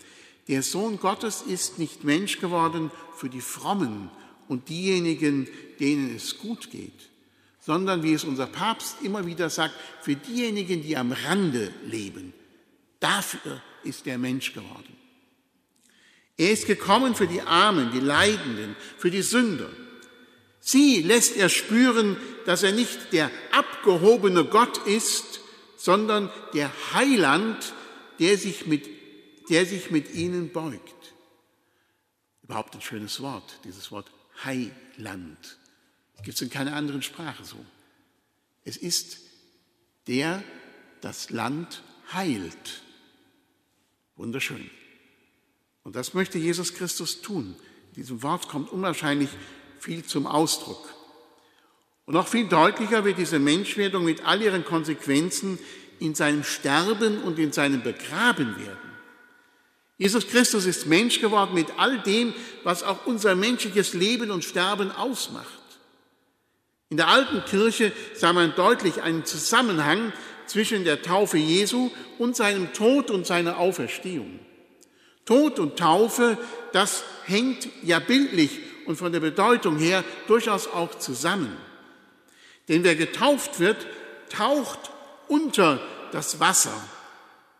Der 0.47 0.63
Sohn 0.63 0.97
Gottes 0.97 1.41
ist 1.41 1.79
nicht 1.79 2.05
Mensch 2.05 2.39
geworden 2.39 2.91
für 3.13 3.27
die 3.27 3.41
Frommen 3.41 4.09
und 4.47 4.69
diejenigen, 4.69 5.49
denen 5.81 6.15
es 6.15 6.37
gut 6.37 6.71
geht, 6.71 7.09
sondern, 7.59 8.03
wie 8.03 8.13
es 8.13 8.23
unser 8.23 8.47
Papst 8.47 9.01
immer 9.03 9.25
wieder 9.25 9.49
sagt, 9.49 9.75
für 10.01 10.15
diejenigen, 10.15 10.81
die 10.81 10.95
am 10.95 11.11
Rande 11.11 11.73
leben. 11.85 12.31
Dafür 13.01 13.61
ist 13.83 14.07
er 14.07 14.17
Mensch 14.17 14.53
geworden. 14.53 14.95
Er 16.37 16.51
ist 16.51 16.67
gekommen 16.67 17.15
für 17.15 17.27
die 17.27 17.41
Armen, 17.41 17.91
die 17.91 17.99
Leidenden, 17.99 18.77
für 18.97 19.11
die 19.11 19.23
Sünder. 19.23 19.69
Sie 20.61 21.01
lässt 21.01 21.35
er 21.35 21.49
spüren, 21.49 22.15
dass 22.45 22.63
er 22.63 22.71
nicht 22.71 23.11
der 23.11 23.29
abgehobene 23.51 24.45
Gott 24.45 24.77
ist, 24.87 25.41
sondern 25.79 26.29
der 26.53 26.69
Heiland, 26.93 27.73
der 28.19 28.37
sich 28.37 28.67
mit, 28.67 28.85
der 29.49 29.65
sich 29.65 29.91
mit 29.91 30.13
ihnen 30.13 30.51
beugt. 30.51 31.13
Überhaupt 32.43 32.75
ein 32.75 32.81
schönes 32.81 33.21
Wort, 33.21 33.59
dieses 33.63 33.89
Wort 33.89 34.11
Heiland. 34.43 35.57
Gibt 36.21 36.35
es 36.35 36.41
in 36.41 36.49
keiner 36.49 36.75
anderen 36.75 37.01
Sprache 37.01 37.45
so. 37.45 37.65
Es 38.65 38.75
ist 38.75 39.19
der 40.07 40.43
das 40.99 41.29
Land 41.29 41.81
heilt. 42.11 42.81
Wunderschön. 44.17 44.69
Und 45.83 45.95
das 45.95 46.13
möchte 46.13 46.37
Jesus 46.37 46.73
Christus 46.73 47.21
tun. 47.21 47.55
In 47.89 47.93
diesem 47.93 48.21
Wort 48.21 48.49
kommt 48.49 48.69
unwahrscheinlich 48.69 49.29
viel 49.79 50.03
zum 50.03 50.27
Ausdruck. 50.27 50.93
Und 52.09 52.15
noch 52.15 52.27
viel 52.27 52.47
deutlicher 52.47 53.05
wird 53.05 53.19
diese 53.19 53.37
Menschwerdung 53.37 54.03
mit 54.03 54.25
all 54.25 54.41
ihren 54.41 54.65
Konsequenzen 54.65 55.59
in 55.99 56.15
seinem 56.15 56.43
Sterben 56.43 57.21
und 57.21 57.37
in 57.37 57.51
seinem 57.51 57.83
Begraben 57.83 58.57
werden. 58.57 58.89
Jesus 59.99 60.27
Christus 60.27 60.65
ist 60.65 60.87
Mensch 60.87 61.21
geworden 61.21 61.53
mit 61.53 61.67
all 61.77 61.99
dem, 61.99 62.33
was 62.63 62.81
auch 62.81 63.05
unser 63.05 63.35
menschliches 63.35 63.93
Leben 63.93 64.31
und 64.31 64.43
Sterben 64.43 64.89
ausmacht. 64.89 65.45
In 66.89 66.97
der 66.97 67.09
alten 67.09 67.45
Kirche 67.45 67.91
sah 68.15 68.33
man 68.33 68.55
deutlich 68.55 69.03
einen 69.03 69.23
Zusammenhang 69.23 70.11
zwischen 70.47 70.85
der 70.85 71.03
Taufe 71.03 71.37
Jesu 71.37 71.91
und 72.17 72.35
seinem 72.35 72.73
Tod 72.73 73.11
und 73.11 73.27
seiner 73.27 73.59
Auferstehung. 73.59 74.39
Tod 75.25 75.59
und 75.59 75.77
Taufe, 75.77 76.39
das 76.73 77.03
hängt 77.25 77.69
ja 77.83 77.99
bildlich 77.99 78.61
und 78.87 78.95
von 78.95 79.11
der 79.11 79.19
Bedeutung 79.19 79.77
her 79.77 80.03
durchaus 80.25 80.65
auch 80.65 80.97
zusammen. 80.97 81.55
Denn 82.69 82.83
wer 82.83 82.95
getauft 82.95 83.59
wird, 83.59 83.85
taucht 84.29 84.91
unter 85.27 85.81
das 86.11 86.39
Wasser, 86.39 86.73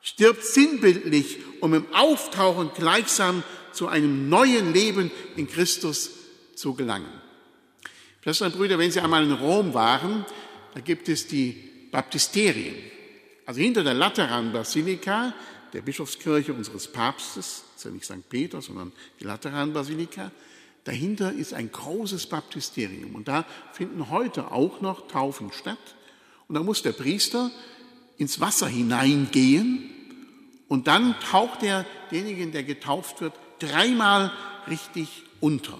stirbt 0.02 0.44
sinnbildlich, 0.46 1.40
um 1.60 1.74
im 1.74 1.94
Auftauchen 1.94 2.72
gleichsam 2.74 3.44
zu 3.74 3.88
einem 3.88 4.30
neuen 4.30 4.74
Leben 4.74 5.12
in 5.36 5.48
Christus 5.48 6.12
zu 6.56 6.74
gelangen. 6.74 7.12
Schwestern 8.24 8.52
und 8.52 8.58
Brüder, 8.58 8.78
wenn 8.78 8.92
Sie 8.92 9.02
einmal 9.02 9.24
in 9.24 9.32
Rom 9.32 9.74
waren, 9.74 10.26
da 10.74 10.80
gibt 10.80 11.10
es 11.10 11.28
die 11.28 11.88
Baptisterien. 11.92 12.76
Also 13.46 13.62
hinter 13.62 13.84
der 13.84 13.94
Lateranbasilika 13.96 15.34
der 15.74 15.82
Bischofskirche 15.82 16.54
unseres 16.54 16.88
Papstes, 16.88 17.64
ist 17.76 17.86
ja 17.86 17.92
nicht 17.92 18.06
St. 18.06 18.28
Peter, 18.28 18.62
sondern 18.62 18.92
die 19.20 19.24
Lateranbasilika. 19.26 20.32
Dahinter 20.84 21.34
ist 21.34 21.54
ein 21.54 21.72
großes 21.72 22.28
Baptisterium 22.28 23.16
und 23.16 23.28
da 23.28 23.46
finden 23.74 24.10
heute 24.10 24.52
auch 24.52 24.82
noch 24.82 25.08
Taufen 25.08 25.52
statt. 25.52 25.78
Und 26.48 26.56
da 26.56 26.64
muss 26.64 26.82
der 26.82 26.94
Priester 26.94 27.52
ins 28.18 28.40
Wasser 28.40 28.68
hineingehen 28.68 29.90
und 30.68 30.88
dann 30.88 31.16
taucht 31.20 31.64
er 31.64 31.86
denjenigen, 32.12 32.52
der 32.52 32.64
getauft 32.64 33.22
wird, 33.22 33.34
dreimal 33.60 34.32
richtig 34.68 35.24
unter. 35.40 35.78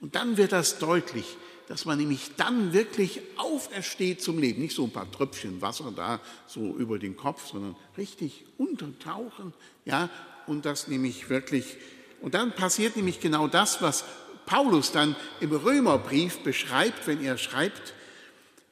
Und 0.00 0.14
dann 0.14 0.36
wird 0.36 0.52
das 0.52 0.78
deutlich, 0.78 1.36
dass 1.68 1.84
man 1.84 1.98
nämlich 1.98 2.30
dann 2.36 2.72
wirklich 2.72 3.20
aufersteht 3.36 4.22
zum 4.22 4.38
Leben. 4.38 4.62
Nicht 4.62 4.74
so 4.74 4.84
ein 4.84 4.90
paar 4.90 5.10
Tröpfchen 5.10 5.60
Wasser 5.60 5.92
da 5.94 6.20
so 6.46 6.74
über 6.76 6.98
den 6.98 7.16
Kopf, 7.16 7.48
sondern 7.48 7.76
richtig 7.96 8.44
untertauchen, 8.56 9.52
ja, 9.84 10.08
und 10.46 10.64
das 10.64 10.88
nämlich 10.88 11.28
wirklich, 11.28 11.76
und 12.20 12.34
dann 12.34 12.52
passiert 12.52 12.96
nämlich 12.96 13.20
genau 13.20 13.48
das, 13.48 13.82
was 13.82 14.04
Paulus 14.46 14.92
dann 14.92 15.14
im 15.40 15.52
Römerbrief 15.52 16.38
beschreibt, 16.38 17.06
wenn 17.06 17.22
er 17.22 17.38
schreibt, 17.38 17.94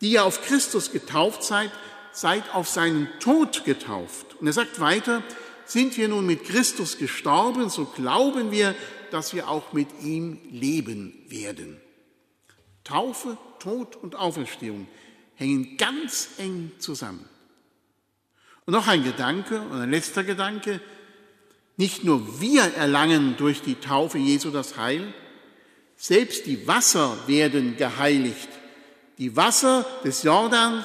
die 0.01 0.13
ihr 0.13 0.25
auf 0.25 0.43
Christus 0.43 0.93
getauft 0.93 1.43
seid, 1.43 1.71
seid 2.13 2.55
auf 2.55 2.69
seinen 2.69 3.09
Tod 3.21 3.65
getauft. 3.65 4.37
Und 4.41 4.47
er 4.47 4.53
sagt 4.53 4.81
weiter, 4.81 5.23
sind 5.67 5.97
wir 5.97 6.09
nun 6.09 6.27
mit 6.27 6.45
Christus 6.45 6.99
gestorben, 6.99 7.69
so 7.69 7.85
glauben 7.85 8.51
wir, 8.51 8.75
dass 9.11 9.35
wir 9.35 9.49
auch 9.49 9.73
mit 9.73 9.89
ihm 10.03 10.39
leben 10.51 11.15
werden. 11.29 11.81
Taufe, 12.85 13.37
Tod 13.59 13.97
und 13.97 14.17
Auferstehung 14.17 14.87
hängen 15.35 15.77
ganz 15.77 16.31
eng 16.39 16.73
zusammen. 16.79 17.29
Und 18.65 18.73
noch 18.73 18.89
ein 18.89 19.05
Gedanke 19.05 19.61
und 19.61 19.81
ein 19.81 19.91
letzter 19.91 20.25
Gedanke. 20.25 20.81
Nicht 21.77 22.05
nur 22.05 22.41
wir 22.41 22.62
erlangen 22.62 23.37
durch 23.37 23.61
die 23.62 23.75
Taufe 23.75 24.19
Jesu 24.19 24.51
das 24.51 24.77
Heil, 24.77 25.12
selbst 25.97 26.47
die 26.47 26.67
Wasser 26.67 27.17
werden 27.27 27.77
geheiligt. 27.77 28.49
Die 29.19 29.37
Wasser 29.37 29.87
des 30.05 30.23
Jordan 30.23 30.85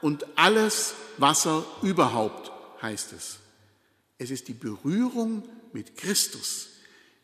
und 0.00 0.26
alles 0.36 0.94
Wasser 1.18 1.64
überhaupt 1.82 2.50
heißt 2.82 3.12
es. 3.12 3.38
Es 4.18 4.30
ist 4.30 4.48
die 4.48 4.54
Berührung 4.54 5.42
mit 5.72 5.96
Christus. 5.96 6.68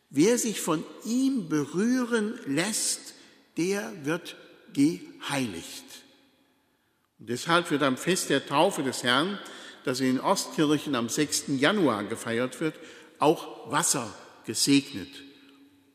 Wer 0.09 0.37
sich 0.37 0.61
von 0.61 0.83
ihm 1.03 1.49
berühren 1.49 2.39
lässt, 2.45 3.13
der 3.57 3.93
wird 4.05 4.35
geheiligt. 4.73 5.83
Und 7.19 7.29
deshalb 7.29 7.71
wird 7.71 7.83
am 7.83 7.97
Fest 7.97 8.29
der 8.29 8.45
Taufe 8.45 8.83
des 8.83 9.03
Herrn, 9.03 9.39
das 9.83 9.99
in 9.99 10.07
den 10.07 10.19
Ostkirchen 10.19 10.95
am 10.95 11.09
6. 11.09 11.45
Januar 11.57 12.03
gefeiert 12.03 12.59
wird, 12.61 12.75
auch 13.19 13.71
Wasser 13.71 14.13
gesegnet. 14.45 15.09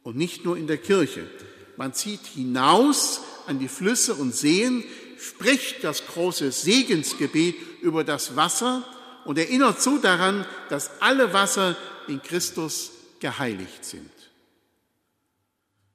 Und 0.03 0.17
nicht 0.17 0.45
nur 0.45 0.57
in 0.57 0.67
der 0.67 0.79
Kirche. 0.79 1.29
Man 1.77 1.95
zieht 1.95 2.27
hinaus 2.27 3.21
an 3.47 3.59
die 3.59 3.69
Flüsse 3.69 4.15
und 4.15 4.35
Seen, 4.35 4.85
spricht 5.19 5.85
das 5.85 6.07
große 6.07 6.51
Segensgebet 6.51 7.55
über 7.81 8.05
das 8.05 8.37
Wasser 8.37 8.85
und 9.25 9.39
erinnert 9.39 9.81
so 9.81 9.99
daran, 9.99 10.47
dass 10.69 11.01
alle 11.01 11.33
Wasser 11.33 11.77
in 12.09 12.21
Christus 12.23 12.91
geheiligt 13.21 13.85
sind. 13.85 14.11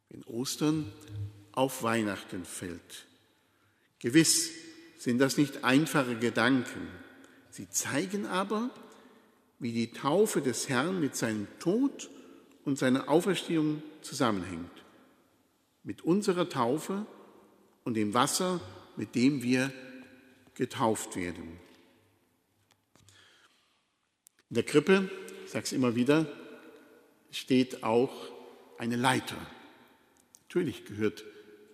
In 0.09 0.23
Ostern 0.23 0.91
auf 1.51 1.83
Weihnachten 1.83 2.45
fällt. 2.45 3.05
Gewiss 3.99 4.49
sind 4.97 5.19
das 5.19 5.37
nicht 5.37 5.63
einfache 5.63 6.15
Gedanken. 6.15 6.87
Sie 7.49 7.69
zeigen 7.69 8.25
aber, 8.25 8.69
wie 9.59 9.71
die 9.71 9.91
Taufe 9.91 10.41
des 10.41 10.69
Herrn 10.69 10.99
mit 10.99 11.15
seinem 11.15 11.47
Tod 11.59 12.09
und 12.63 12.77
seiner 12.77 13.09
Auferstehung 13.09 13.81
zusammenhängt. 14.01 14.71
Mit 15.83 16.01
unserer 16.03 16.49
Taufe 16.49 17.05
und 17.83 17.95
dem 17.95 18.13
Wasser, 18.13 18.59
mit 18.97 19.15
dem 19.15 19.41
wir 19.41 19.71
getauft 20.53 21.15
werden. 21.15 21.59
In 24.49 24.55
der 24.55 24.63
Krippe, 24.63 25.09
ich 25.45 25.51
sage 25.51 25.65
es 25.65 25.71
immer 25.71 25.95
wieder, 25.95 26.25
steht 27.31 27.83
auch 27.83 28.13
eine 28.77 28.95
Leiter. 28.95 29.37
Natürlich 30.47 30.85
gehört 30.85 31.23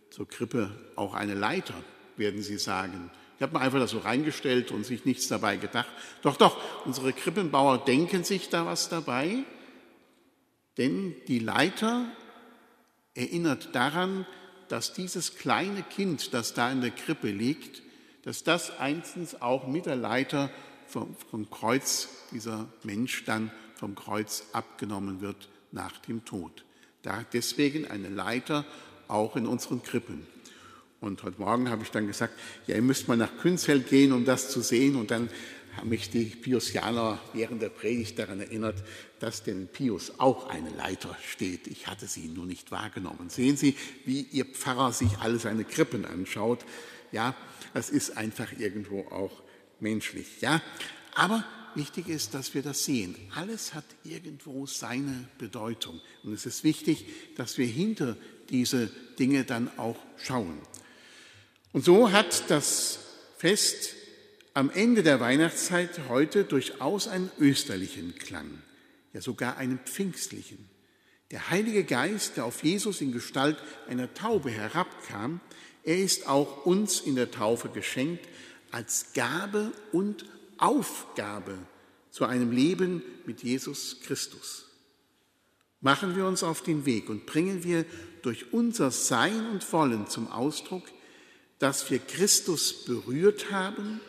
zur 0.09 0.27
Krippe 0.27 0.71
auch 0.95 1.13
eine 1.13 1.33
Leiter, 1.33 1.83
werden 2.17 2.41
Sie 2.41 2.57
sagen. 2.57 3.11
Ich 3.43 3.45
habe 3.45 3.57
mir 3.57 3.65
einfach 3.65 3.79
das 3.79 3.91
so 3.91 3.97
reingestellt 3.97 4.71
und 4.71 4.85
sich 4.85 5.03
nichts 5.03 5.27
dabei 5.27 5.57
gedacht. 5.57 5.89
Doch, 6.21 6.37
doch, 6.37 6.57
unsere 6.85 7.11
Krippenbauer 7.11 7.83
denken 7.83 8.23
sich 8.23 8.47
da 8.47 8.65
was 8.65 8.87
dabei, 8.87 9.43
denn 10.77 11.13
die 11.27 11.39
Leiter 11.39 12.05
erinnert 13.15 13.75
daran, 13.75 14.25
dass 14.69 14.93
dieses 14.93 15.35
kleine 15.35 15.83
Kind, 15.83 16.33
das 16.33 16.53
da 16.53 16.71
in 16.71 16.79
der 16.79 16.91
Krippe 16.91 17.31
liegt, 17.31 17.81
dass 18.23 18.45
das 18.45 18.79
einstens 18.79 19.41
auch 19.41 19.67
mit 19.67 19.87
der 19.87 19.97
Leiter 19.97 20.49
vom, 20.87 21.13
vom 21.29 21.49
Kreuz, 21.49 22.07
dieser 22.31 22.69
Mensch 22.83 23.25
dann 23.25 23.51
vom 23.75 23.93
Kreuz 23.93 24.45
abgenommen 24.53 25.19
wird 25.19 25.49
nach 25.73 25.97
dem 25.97 26.23
Tod. 26.23 26.63
Da 27.01 27.25
deswegen 27.33 27.91
eine 27.91 28.07
Leiter 28.07 28.63
auch 29.09 29.35
in 29.35 29.47
unseren 29.47 29.83
Krippen. 29.83 30.32
Und 31.03 31.21
heute 31.23 31.41
Morgen 31.41 31.69
habe 31.69 31.83
ich 31.83 31.91
dann 31.91 32.07
gesagt, 32.07 32.33
ja, 32.65 32.75
ihr 32.75 32.81
müsst 32.81 33.09
mal 33.09 33.17
nach 33.17 33.37
Künzell 33.39 33.81
gehen, 33.81 34.13
um 34.13 34.23
das 34.23 34.49
zu 34.49 34.61
sehen. 34.61 34.95
Und 34.95 35.11
dann 35.11 35.29
haben 35.75 35.89
mich 35.89 36.09
die 36.09 36.23
Piusianer 36.23 37.19
während 37.33 37.61
der 37.61 37.67
Predigt 37.67 38.17
daran 38.17 38.39
erinnert, 38.39 38.81
dass 39.19 39.43
denn 39.43 39.67
Pius 39.67 40.13
auch 40.19 40.47
eine 40.49 40.69
Leiter 40.69 41.17
steht. 41.29 41.67
Ich 41.67 41.87
hatte 41.87 42.07
sie 42.07 42.29
nur 42.29 42.45
nicht 42.45 42.71
wahrgenommen. 42.71 43.29
Sehen 43.29 43.57
Sie, 43.57 43.75
wie 44.05 44.21
Ihr 44.21 44.45
Pfarrer 44.45 44.93
sich 44.93 45.17
alle 45.19 45.39
seine 45.39 45.65
Krippen 45.65 46.05
anschaut. 46.05 46.63
Ja, 47.11 47.35
das 47.73 47.89
ist 47.89 48.15
einfach 48.15 48.53
irgendwo 48.57 49.01
auch 49.11 49.43
menschlich. 49.81 50.39
Ja, 50.39 50.61
Aber 51.15 51.43
wichtig 51.75 52.07
ist, 52.07 52.33
dass 52.33 52.53
wir 52.53 52.61
das 52.61 52.85
sehen. 52.85 53.15
Alles 53.35 53.73
hat 53.73 53.85
irgendwo 54.05 54.65
seine 54.67 55.27
Bedeutung. 55.37 55.99
Und 56.23 56.31
es 56.31 56.45
ist 56.45 56.63
wichtig, 56.63 57.05
dass 57.35 57.57
wir 57.57 57.67
hinter 57.67 58.15
diese 58.49 58.89
Dinge 59.19 59.43
dann 59.43 59.69
auch 59.77 59.97
schauen. 60.17 60.59
Und 61.73 61.83
so 61.83 62.11
hat 62.11 62.49
das 62.51 62.99
Fest 63.37 63.95
am 64.53 64.69
Ende 64.69 65.01
der 65.01 65.19
Weihnachtszeit 65.19 66.01
heute 66.07 66.43
durchaus 66.43 67.07
einen 67.07 67.31
österlichen 67.39 68.13
Klang, 68.15 68.61
ja 69.11 69.21
sogar 69.21 69.57
einen 69.57 69.79
pfingstlichen. 69.79 70.69
Der 71.31 71.49
Heilige 71.49 71.83
Geist, 71.83 72.37
der 72.37 72.45
auf 72.45 72.63
Jesus 72.63 73.01
in 73.01 73.11
Gestalt 73.11 73.57
einer 73.87 74.13
Taube 74.13 74.51
herabkam, 74.51 75.41
er 75.83 75.97
ist 75.97 76.27
auch 76.27 76.67
uns 76.67 76.99
in 76.99 77.15
der 77.15 77.31
Taufe 77.31 77.69
geschenkt 77.69 78.27
als 78.69 79.13
Gabe 79.13 79.71
und 79.91 80.25
Aufgabe 80.59 81.57
zu 82.11 82.25
einem 82.25 82.51
Leben 82.51 83.01
mit 83.25 83.41
Jesus 83.41 83.99
Christus. 84.01 84.69
Machen 85.81 86.15
wir 86.15 86.27
uns 86.27 86.43
auf 86.43 86.61
den 86.61 86.85
Weg 86.85 87.09
und 87.09 87.25
bringen 87.25 87.63
wir 87.63 87.83
durch 88.21 88.53
unser 88.53 88.91
Sein 88.91 89.49
und 89.49 89.73
Wollen 89.73 90.05
zum 90.07 90.27
Ausdruck, 90.31 90.83
dass 91.63 91.89
wir 91.89 91.99
Christus 91.99 92.83
berührt 92.83 93.49
haben 93.49 94.01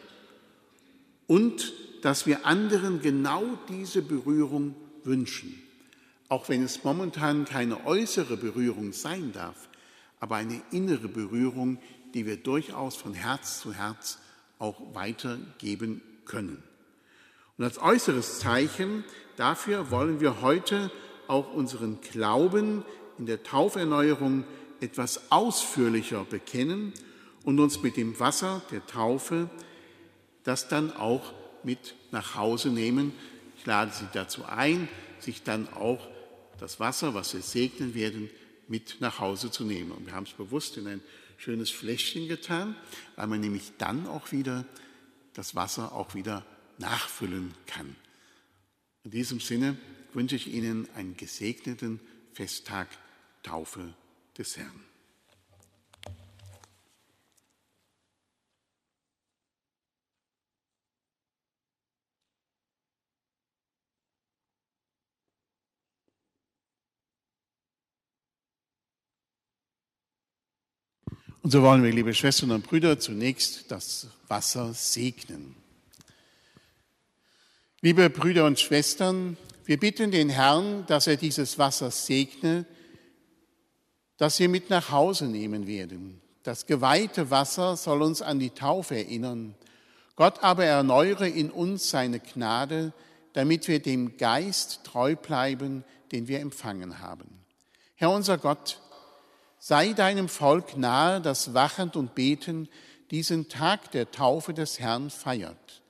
und 1.29 1.73
dass 2.03 2.27
wir 2.27 2.47
anderen 2.47 3.01
genau 3.01 3.45
diese 3.69 4.03
Berührung 4.03 4.75
wünschen. 5.05 5.63
Auch 6.29 6.49
wenn 6.49 6.65
es 6.65 6.83
momentan 6.83 7.45
keine 7.45 7.87
äußere 7.87 8.37
Berührung 8.37 8.93
sein 8.93 9.31
darf, 9.33 9.69
aber 10.19 10.35
eine 10.35 10.61
innere 10.73 11.07
Berührung, 11.07 11.79
die 12.13 12.27
wir 12.27 12.39
durchaus 12.39 12.97
von 12.97 13.15
Herz 13.15 13.61
zu 13.61 13.73
Herz 13.73 14.19
auch 14.59 14.93
weitergeben 14.93 16.03
können. 16.25 16.61
Und 17.57 17.63
als 17.63 17.81
äußeres 17.81 18.41
Zeichen 18.41 19.05
dafür 19.37 19.93
wollen 19.93 20.19
wir 20.19 20.41
heute 20.41 20.91
auch 21.29 21.55
unseren 21.55 22.01
Glauben 22.01 22.85
in 23.17 23.27
der 23.27 23.45
Tauferneuerung 23.45 24.43
etwas 24.81 25.31
ausführlicher 25.31 26.25
bekennen 26.25 26.93
und 27.45 27.61
uns 27.61 27.83
mit 27.83 27.97
dem 27.97 28.19
Wasser 28.19 28.63
der 28.71 28.85
Taufe 28.87 29.49
das 30.43 30.69
dann 30.69 30.95
auch 30.95 31.33
mit 31.63 31.95
nach 32.11 32.35
Hause 32.35 32.71
nehmen. 32.71 33.13
Ich 33.57 33.67
lade 33.67 33.93
Sie 33.93 34.07
dazu 34.13 34.45
ein, 34.45 34.89
sich 35.21 35.43
dann 35.43 35.73
auch 35.73 36.09
das 36.59 36.81
Wasser, 36.81 37.15
was 37.15 37.31
Sie 37.31 37.41
segnen 37.41 37.95
werden, 37.95 38.31
mit 38.69 38.97
nach 39.01 39.19
Hause 39.19 39.51
zu 39.51 39.65
nehmen. 39.65 39.93
Und 39.93 40.07
wir 40.07 40.15
haben 40.15 40.25
es 40.25 40.33
bewusst 40.33 40.77
in 40.77 40.87
ein 40.87 41.03
schönes 41.37 41.71
Fläschchen 41.71 42.29
getan, 42.29 42.77
weil 43.17 43.27
man 43.27 43.41
nämlich 43.41 43.73
dann 43.79 44.07
auch 44.07 44.33
wieder 44.33 44.65
das 45.35 45.55
Wasser 45.55 45.93
auch 45.93 46.15
wieder 46.15 46.45
nachfüllen 46.79 47.55
kann. 47.67 47.97
In 49.05 49.11
diesem 49.11 49.41
Sinne 49.41 49.77
wünsche 50.13 50.37
ich 50.37 50.47
Ihnen 50.47 50.89
einen 50.95 51.17
gesegneten 51.17 52.01
Festtag 52.33 52.89
Taufe 53.43 53.95
des 54.39 54.57
Herrn. 54.57 54.94
Und 71.45 71.51
so 71.51 71.61
wollen 71.61 71.83
wir, 71.83 71.93
liebe 71.93 72.15
Schwestern 72.15 72.53
und 72.53 72.67
Brüder, 72.67 72.99
zunächst 72.99 73.71
das 73.71 74.07
Wasser 74.29 74.73
segnen. 74.73 75.55
Liebe 77.83 78.09
Brüder 78.09 78.47
und 78.47 78.59
Schwestern, 78.59 79.37
wir 79.67 79.79
bitten 79.79 80.11
den 80.11 80.31
Herrn, 80.31 80.87
dass 80.87 81.07
er 81.07 81.19
dieses 81.19 81.59
Wasser 81.59 81.91
segne, 81.91 82.65
das 84.17 84.39
wir 84.39 84.49
mit 84.49 84.71
nach 84.71 84.91
Hause 84.91 85.27
nehmen 85.27 85.67
werden. 85.67 86.19
Das 86.45 86.65
geweihte 86.65 87.31
Wasser 87.31 87.77
soll 87.77 88.01
uns 88.01 88.23
an 88.23 88.39
die 88.39 88.49
Taufe 88.49 88.97
erinnern. 88.97 89.55
Gott 90.17 90.43
aber 90.43 90.65
erneuere 90.65 91.29
in 91.29 91.51
uns 91.51 91.91
seine 91.91 92.21
Gnade, 92.21 92.95
damit 93.35 93.69
wir 93.69 93.81
dem 93.81 94.17
Geist 94.17 94.81
treu 94.85 95.15
bleiben, 95.15 95.85
den 96.11 96.27
wir 96.27 96.41
empfangen 96.41 97.01
haben. 97.01 97.45
Herr 97.97 98.11
unser 98.11 98.39
Gott, 98.39 98.81
Sei 99.67 99.95
deinem 99.95 100.29
Volk 100.29 100.77
nahe, 100.77 101.23
das 101.23 101.55
wachend 101.55 101.97
und 101.97 102.15
betend 102.15 102.69
diesen 103.11 103.49
Tag 103.49 103.93
der 103.93 104.11
Taufe 104.11 104.53
des 104.53 104.79
Herrn 104.79 105.09
feiert. 105.09 105.81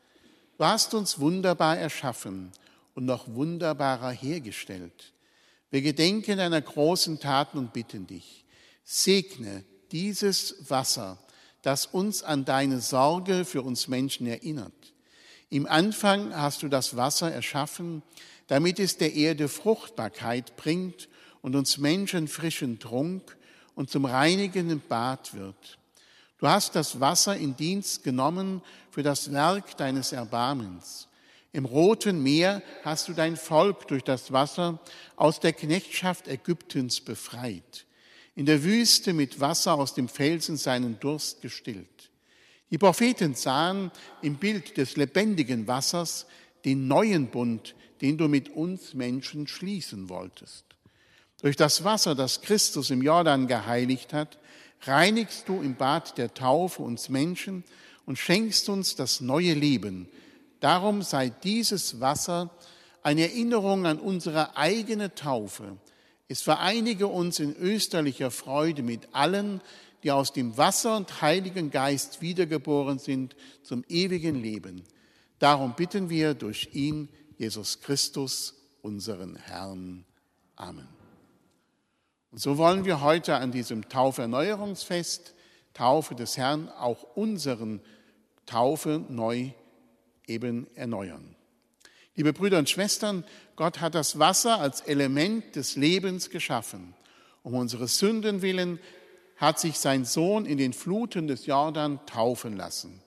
Du 0.58 0.64
hast 0.64 0.94
uns 0.94 1.18
wunderbar 1.18 1.76
erschaffen 1.76 2.52
und 2.94 3.04
noch 3.04 3.26
wunderbarer 3.26 4.12
hergestellt. 4.12 5.12
Wir 5.72 5.82
gedenken 5.82 6.37
deiner 6.37 6.60
großen 6.60 7.18
Taten 7.18 7.58
und 7.58 7.72
bitten 7.72 8.06
dich, 8.06 8.44
segne 8.84 9.64
dieses 9.90 10.70
Wasser, 10.70 11.18
das 11.62 11.87
uns 11.87 12.22
an 12.22 12.44
deine 12.44 12.80
Sorge 12.80 13.44
für 13.44 13.62
uns 13.62 13.88
Menschen 13.88 14.28
erinnert. 14.28 14.94
Im 15.50 15.66
Anfang 15.66 16.32
hast 16.32 16.62
du 16.62 16.68
das 16.68 16.96
Wasser 16.96 17.32
erschaffen, 17.32 18.04
damit 18.46 18.78
es 18.78 18.98
der 18.98 19.14
Erde 19.14 19.48
Fruchtbarkeit 19.48 20.54
bringt 20.54 21.08
und 21.42 21.56
uns 21.56 21.76
Menschen 21.78 22.28
frischen 22.28 22.78
Trunk 22.78 23.37
und 23.74 23.90
zum 23.90 24.04
reinigenden 24.04 24.80
Bad 24.80 25.34
wird. 25.34 25.78
Du 26.38 26.48
hast 26.48 26.74
das 26.74 27.00
Wasser 27.00 27.37
in 27.37 27.56
Dienst 27.56 28.02
genommen 28.02 28.62
für 28.90 29.02
das 29.02 29.32
Werk 29.32 29.76
deines 29.76 30.12
Erbarmens. 30.12 31.08
Im 31.52 31.64
Roten 31.64 32.22
Meer 32.22 32.62
hast 32.84 33.08
du 33.08 33.12
dein 33.12 33.37
Volk 33.37 33.87
durch 33.87 34.02
das 34.02 34.32
Wasser 34.32 34.80
aus 35.16 35.38
der 35.38 35.52
Knechtschaft 35.52 36.26
Ägyptens 36.26 37.00
befreit, 37.00 37.87
in 38.34 38.44
der 38.44 38.64
Wüste 38.64 39.12
mit 39.12 39.38
Wasser 39.38 39.74
aus 39.74 39.94
dem 39.94 40.08
Felsen 40.08 40.56
seinen 40.56 40.98
Durst 40.98 41.40
gestillt. 41.42 42.10
Die 42.70 42.78
Propheten 42.78 43.34
sahen 43.34 43.92
im 44.20 44.34
Bild 44.34 44.76
des 44.76 44.96
lebendigen 44.96 45.68
Wassers 45.68 46.26
den 46.64 46.88
neuen 46.88 47.28
Bund, 47.28 47.76
den 48.00 48.18
du 48.18 48.26
mit 48.26 48.48
uns 48.48 48.94
Menschen 48.94 49.46
schließen 49.46 50.08
wolltest. 50.08 50.73
Durch 51.44 51.57
das 51.57 51.85
Wasser, 51.85 52.14
das 52.14 52.40
Christus 52.40 52.88
im 52.88 53.02
Jordan 53.02 53.46
geheiligt 53.46 54.14
hat, 54.14 54.38
reinigst 54.80 55.46
du 55.46 55.61
im 55.61 55.74
Bad 55.74 56.16
der 56.16 56.33
Taufe 56.33 56.80
uns 56.80 57.11
Menschen 57.11 57.64
und 58.07 58.18
schenkst 58.18 58.70
uns 58.70 58.96
das 58.96 59.20
neue 59.20 59.52
Leben. 59.52 60.09
Darum 60.61 61.02
sei 61.02 61.28
dieses 61.28 62.00
Wasser 62.00 62.48
eine 63.02 63.24
Erinnerung 63.24 63.85
an 63.85 63.98
unsere 63.98 64.57
eigene 64.57 65.14
Taufe. 65.14 65.76
Es 66.28 66.40
vereinige 66.40 67.09
uns 67.09 67.40
in 67.40 67.54
österlicher 67.54 68.30
Freude 68.30 68.83
mit 68.83 69.09
allen, 69.12 69.61
die 70.02 70.12
aus 70.12 70.33
dem 70.33 70.57
Wasser 70.57 70.96
und 70.96 71.20
Heiligen 71.20 71.70
Geist 71.70 72.22
wiedergeboren 72.22 72.98
sind 72.98 73.37
zum 73.62 73.85
ewigen 73.90 74.40
Leben. 74.40 74.83
Darum 75.40 75.74
bitten 75.74 76.09
wir 76.09 76.33
durch 76.33 76.70
ihn, 76.72 77.11
Jesus 77.37 77.83
Christus, 77.83 78.54
unseren 78.80 79.37
Herrn. 79.37 80.07
Amen. 80.57 81.03
Und 82.34 82.40
so 82.40 82.58
wollen 82.58 82.84
wir 82.84 83.00
heute 83.00 83.36
an 83.36 83.52
diesem 83.52 83.88
Tauferneuerungsfest, 83.88 85.34
Taufe 85.72 86.16
des 86.16 86.36
Herrn, 86.36 86.68
auch 86.68 87.04
unseren 87.14 87.80
Taufe 88.44 89.04
neu 89.08 89.50
eben 90.26 90.66
erneuern. 90.74 91.36
Liebe 92.16 92.32
Brüder 92.32 92.58
und 92.58 92.68
Schwestern, 92.68 93.22
Gott 93.54 93.80
hat 93.80 93.94
das 93.94 94.18
Wasser 94.18 94.58
als 94.58 94.80
Element 94.80 95.54
des 95.54 95.76
Lebens 95.76 96.28
geschaffen. 96.28 96.94
Um 97.44 97.54
unsere 97.54 97.86
Sünden 97.86 98.42
willen 98.42 98.80
hat 99.36 99.60
sich 99.60 99.78
sein 99.78 100.04
Sohn 100.04 100.44
in 100.44 100.58
den 100.58 100.72
Fluten 100.72 101.28
des 101.28 101.46
Jordan 101.46 102.04
taufen 102.04 102.56
lassen 102.56 103.00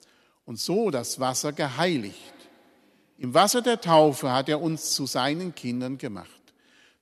und 0.45 0.57
so 0.57 0.89
das 0.89 1.19
Wasser 1.19 1.51
geheiligt. 1.51 2.33
Im 3.17 3.33
Wasser 3.33 3.61
der 3.61 3.81
Taufe 3.81 4.31
hat 4.31 4.47
er 4.47 4.61
uns 4.61 4.93
zu 4.93 5.05
seinen 5.05 5.53
Kindern 5.53 5.97
gemacht. 5.97 6.36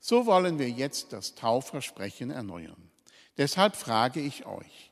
So 0.07 0.27
wollen 0.27 0.59
wir 0.59 0.69
jetzt 0.69 1.13
das 1.13 1.33
Taufversprechen 1.33 2.29
erneuern. 2.29 2.91
Deshalb 3.39 3.75
frage 3.75 4.19
ich 4.19 4.45
euch, 4.45 4.91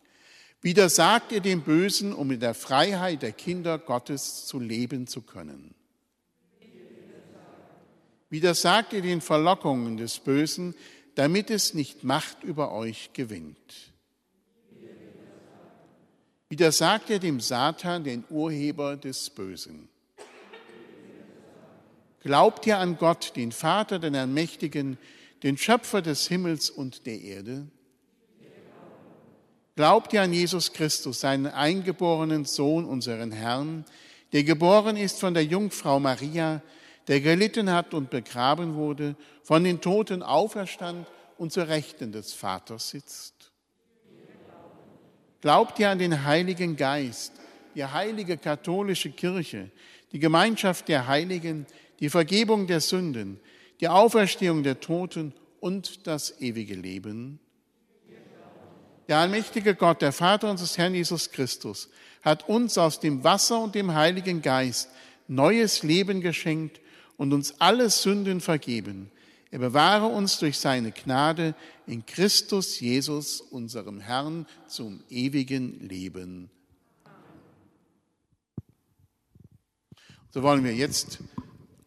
widersagt 0.64 1.32
ihr 1.32 1.40
dem 1.40 1.62
Bösen, 1.62 2.14
um 2.14 2.32
in 2.32 2.40
der 2.40 2.56
Freiheit 2.56 3.22
der 3.22 3.32
Kinder 3.32 3.78
Gottes 3.78 4.48
zu 4.48 4.60
leben 4.60 5.06
zu 5.06 5.22
können? 5.22 5.76
Widersagt 8.32 8.94
ihr 8.94 9.04
den 9.04 9.22
Verlockungen 9.22 9.98
des 9.98 10.18
Bösen, 10.18 10.74
damit 11.14 11.52
es 11.52 11.76
nicht 11.76 12.04
Macht 12.04 12.44
über 12.44 12.72
euch 12.72 13.14
gewinnt? 13.14 13.94
Widersagt 16.50 17.12
ihr 17.12 17.20
dem 17.20 17.40
Satan, 17.40 18.04
den 18.04 18.24
Urheber 18.32 18.98
des 18.98 19.30
Bösen? 19.30 19.90
Glaubt 22.24 22.66
ihr 22.66 22.78
an 22.78 22.98
Gott, 22.98 23.34
den 23.36 23.52
Vater, 23.52 24.00
den 24.00 24.16
Allmächtigen, 24.16 24.98
den 25.44 25.58
Schöpfer 25.58 26.02
des 26.02 26.28
Himmels 26.28 26.70
und 26.70 27.06
der 27.06 27.20
Erde? 27.20 27.68
Glaubt 29.76 30.14
ihr 30.14 30.22
an 30.22 30.32
Jesus 30.32 30.72
Christus, 30.72 31.20
seinen 31.20 31.48
eingeborenen 31.48 32.46
Sohn, 32.46 32.86
unseren 32.86 33.32
Herrn, 33.32 33.84
der 34.32 34.44
geboren 34.44 34.96
ist 34.96 35.20
von 35.20 35.34
der 35.34 35.44
Jungfrau 35.44 36.00
Maria, 36.00 36.62
der 37.08 37.20
gelitten 37.20 37.70
hat 37.70 37.94
und 37.94 38.10
begraben 38.10 38.76
wurde, 38.76 39.16
von 39.44 39.64
den 39.64 39.82
Toten 39.82 40.24
auferstand 40.24 41.06
und 41.38 41.52
zur 41.52 41.68
Rechten 41.68 42.14
des 42.14 42.34
Vaters 42.34 42.90
sitzt. 42.90 43.52
Glaubt 45.42 45.78
ihr 45.80 45.90
an 45.90 46.00
den 46.00 46.24
Heiligen 46.24 46.78
Geist, 46.78 47.34
die 47.76 47.84
heilige 47.84 48.38
katholische 48.38 49.12
Kirche, 49.12 49.72
die 50.14 50.20
Gemeinschaft 50.20 50.88
der 50.88 51.08
Heiligen, 51.08 51.66
die 52.00 52.10
Vergebung 52.10 52.68
der 52.68 52.82
Sünden, 52.82 53.40
die 53.80 53.88
Auferstehung 53.88 54.64
der 54.64 54.80
Toten 54.80 55.34
und 55.60 56.08
das 56.08 56.42
ewige 56.42 56.76
Leben? 56.76 57.40
Der 59.08 59.18
allmächtige 59.18 59.76
Gott, 59.76 60.02
der 60.02 60.12
Vater 60.14 60.50
unseres 60.50 60.78
Herrn 60.78 60.96
Jesus 60.96 61.32
Christus, 61.32 61.90
hat 62.22 62.48
uns 62.48 62.78
aus 62.78 63.00
dem 63.00 63.24
Wasser 63.24 63.60
und 63.60 63.76
dem 63.76 63.94
Heiligen 63.94 64.42
Geist 64.42 64.90
neues 65.28 65.84
Leben 65.84 66.22
geschenkt 66.22 66.80
und 67.18 67.34
uns 67.34 67.60
alle 67.60 67.90
Sünden 67.90 68.42
vergeben. 68.42 69.12
Er 69.52 69.60
bewahre 69.60 70.08
uns 70.08 70.40
durch 70.40 70.58
seine 70.58 70.92
Gnade 70.92 71.54
in 71.86 72.06
Christus 72.06 72.80
Jesus, 72.80 73.40
unserem 73.40 74.00
Herrn, 74.00 74.48
zum 74.68 75.04
ewigen 75.10 75.80
Leben. 75.88 76.50
So 80.32 80.42
wollen 80.42 80.64
wir 80.64 80.74
jetzt 80.74 81.20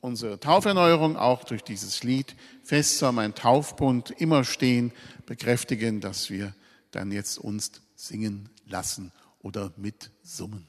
unsere 0.06 0.38
Tauferneuerung 0.38 1.16
auch 1.16 1.42
durch 1.42 1.62
dieses 1.62 2.04
Lied 2.04 2.36
Fest 2.62 2.98
soll 2.98 3.12
mein 3.12 3.34
Taufbund 3.34 4.12
immer 4.12 4.44
stehen, 4.44 4.92
bekräftigen, 5.26 6.00
dass 6.00 6.30
wir 6.30 6.54
dann 6.92 7.10
jetzt 7.10 7.38
uns 7.38 7.72
singen 7.96 8.48
lassen 8.66 9.12
oder 9.40 9.72
mitsummen. 9.76 10.68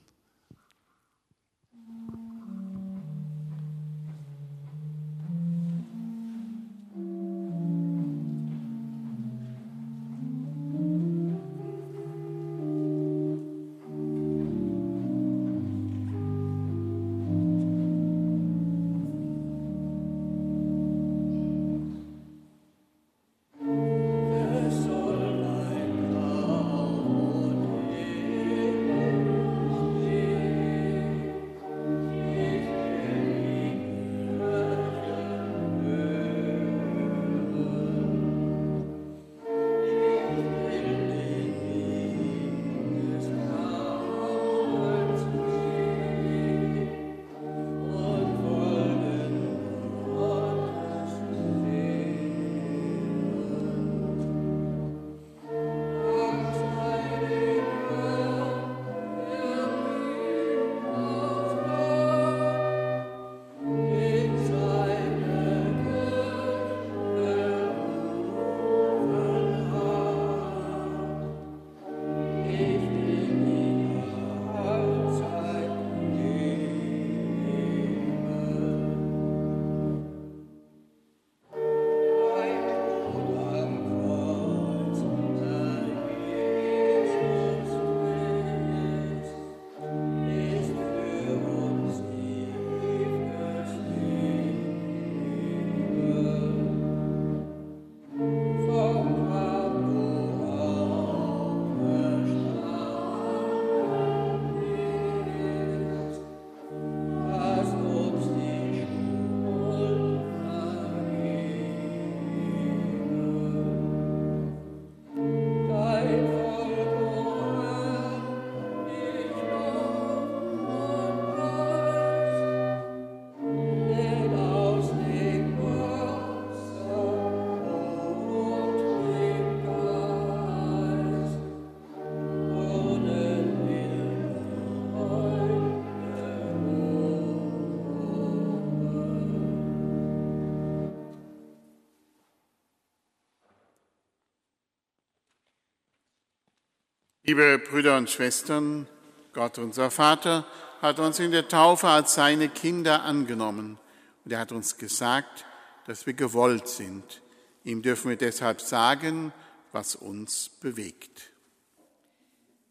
Liebe 147.30 147.60
Brüder 147.60 147.98
und 147.98 148.10
Schwestern, 148.10 148.88
Gott 149.34 149.58
unser 149.58 149.92
Vater 149.92 150.48
hat 150.82 150.98
uns 151.00 151.20
in 151.20 151.32
der 151.32 151.50
Taufe 151.50 151.90
als 151.90 152.14
seine 152.14 152.48
Kinder 152.48 153.04
angenommen 153.04 153.78
und 154.24 154.32
er 154.32 154.40
hat 154.40 154.54
uns 154.54 154.78
gesagt, 154.78 155.44
dass 155.88 156.06
wir 156.06 156.14
gewollt 156.14 156.70
sind. 156.70 157.22
Ihm 157.66 157.82
dürfen 157.82 158.08
wir 158.08 158.16
deshalb 158.16 158.62
sagen, 158.62 159.34
was 159.74 159.98
uns 159.98 160.48
bewegt. 160.62 161.32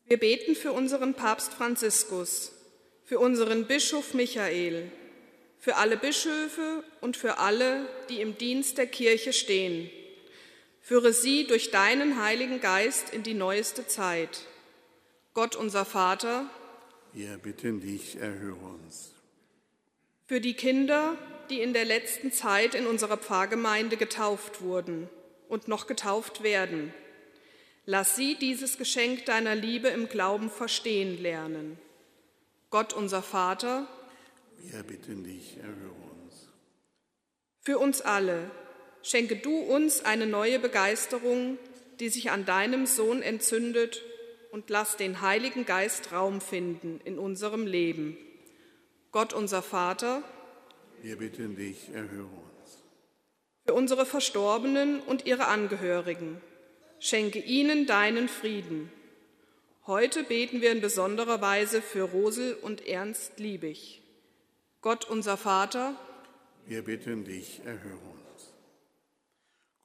Wir 0.06 0.18
beten 0.18 0.54
für 0.54 0.72
unseren 0.72 1.12
Papst 1.12 1.52
Franziskus, 1.52 2.52
für 3.04 3.18
unseren 3.18 3.66
Bischof 3.66 4.14
Michael, 4.14 4.90
für 5.58 5.76
alle 5.76 5.98
Bischöfe 5.98 6.82
und 7.02 7.18
für 7.18 7.36
alle, 7.36 7.86
die 8.08 8.22
im 8.22 8.38
Dienst 8.38 8.78
der 8.78 8.86
Kirche 8.86 9.34
stehen 9.34 9.90
Führe 10.86 11.12
sie 11.12 11.48
durch 11.48 11.72
deinen 11.72 12.22
Heiligen 12.22 12.60
Geist 12.60 13.12
in 13.12 13.24
die 13.24 13.34
neueste 13.34 13.88
Zeit. 13.88 14.46
Gott 15.34 15.56
unser 15.56 15.84
Vater, 15.84 16.48
wir 17.12 17.38
bitten 17.38 17.80
dich, 17.80 18.14
erhöre 18.20 18.64
uns. 18.64 19.10
Für 20.26 20.40
die 20.40 20.54
Kinder, 20.54 21.18
die 21.50 21.60
in 21.60 21.72
der 21.72 21.84
letzten 21.84 22.30
Zeit 22.30 22.76
in 22.76 22.86
unserer 22.86 23.16
Pfarrgemeinde 23.16 23.96
getauft 23.96 24.60
wurden 24.60 25.10
und 25.48 25.66
noch 25.66 25.88
getauft 25.88 26.44
werden, 26.44 26.94
lass 27.84 28.14
sie 28.14 28.36
dieses 28.36 28.78
Geschenk 28.78 29.24
deiner 29.24 29.56
Liebe 29.56 29.88
im 29.88 30.08
Glauben 30.08 30.50
verstehen 30.50 31.20
lernen. 31.20 31.78
Gott 32.70 32.92
unser 32.92 33.22
Vater, 33.22 33.88
wir 34.58 34.84
bitten 34.84 35.24
dich, 35.24 35.56
erhöre 35.56 35.96
uns. 36.22 36.48
Für 37.60 37.80
uns 37.80 38.02
alle, 38.02 38.52
schenke 39.06 39.36
du 39.36 39.56
uns 39.56 40.04
eine 40.04 40.26
neue 40.26 40.58
Begeisterung, 40.58 41.58
die 42.00 42.08
sich 42.08 42.32
an 42.32 42.44
deinem 42.44 42.86
Sohn 42.86 43.22
entzündet 43.22 44.02
und 44.50 44.68
lass 44.68 44.96
den 44.96 45.20
Heiligen 45.20 45.64
Geist 45.64 46.10
Raum 46.12 46.40
finden 46.40 47.00
in 47.04 47.16
unserem 47.18 47.66
Leben. 47.66 48.16
Gott 49.12 49.32
unser 49.32 49.62
Vater, 49.62 50.24
wir 51.02 51.18
bitten 51.18 51.54
dich, 51.54 51.88
erhöre 51.94 52.24
uns. 52.24 52.82
Für 53.66 53.74
unsere 53.74 54.06
Verstorbenen 54.06 55.00
und 55.00 55.24
ihre 55.24 55.46
Angehörigen, 55.46 56.40
schenke 56.98 57.38
ihnen 57.38 57.86
deinen 57.86 58.28
Frieden. 58.28 58.90
Heute 59.86 60.24
beten 60.24 60.62
wir 60.62 60.72
in 60.72 60.80
besonderer 60.80 61.40
Weise 61.40 61.80
für 61.80 62.02
Rosel 62.02 62.54
und 62.54 62.84
Ernst 62.88 63.38
Liebig. 63.38 64.02
Gott 64.80 65.08
unser 65.08 65.36
Vater, 65.36 65.94
wir 66.66 66.82
bitten 66.82 67.24
dich, 67.24 67.60
erhöre 67.64 67.94
uns. 68.10 68.15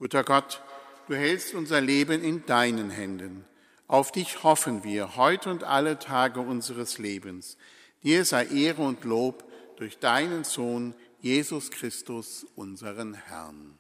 Guter 0.01 0.23
Gott, 0.23 0.63
du 1.07 1.15
hältst 1.15 1.53
unser 1.53 1.79
Leben 1.79 2.23
in 2.23 2.43
deinen 2.47 2.89
Händen. 2.89 3.45
Auf 3.87 4.11
dich 4.11 4.41
hoffen 4.41 4.83
wir 4.83 5.15
heute 5.15 5.51
und 5.51 5.63
alle 5.63 5.99
Tage 5.99 6.39
unseres 6.39 6.97
Lebens. 6.97 7.55
Dir 8.01 8.25
sei 8.25 8.47
Ehre 8.47 8.81
und 8.81 9.03
Lob 9.03 9.43
durch 9.77 9.99
deinen 9.99 10.43
Sohn 10.43 10.95
Jesus 11.19 11.69
Christus, 11.69 12.47
unseren 12.55 13.13
Herrn. 13.13 13.77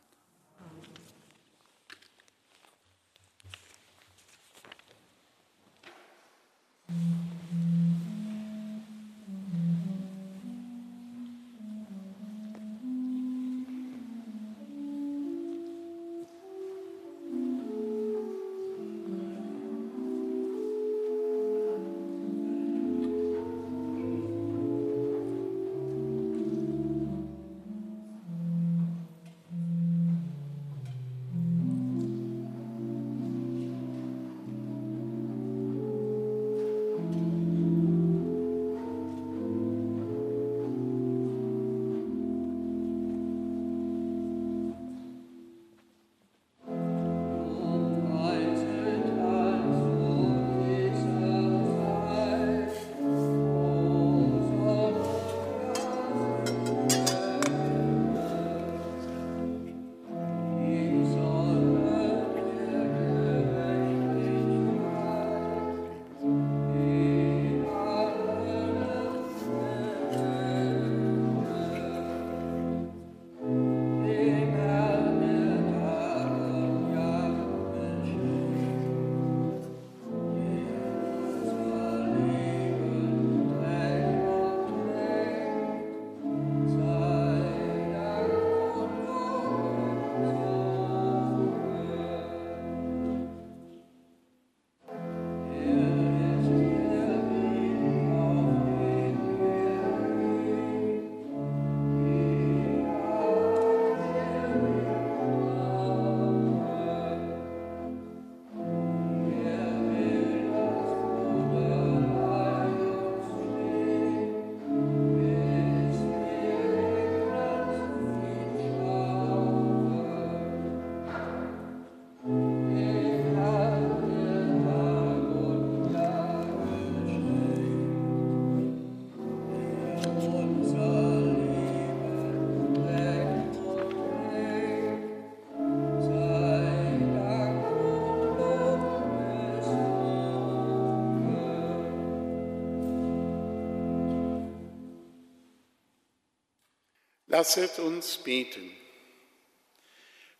Lasset 147.41 147.79
uns 147.79 148.19
beten. 148.19 148.69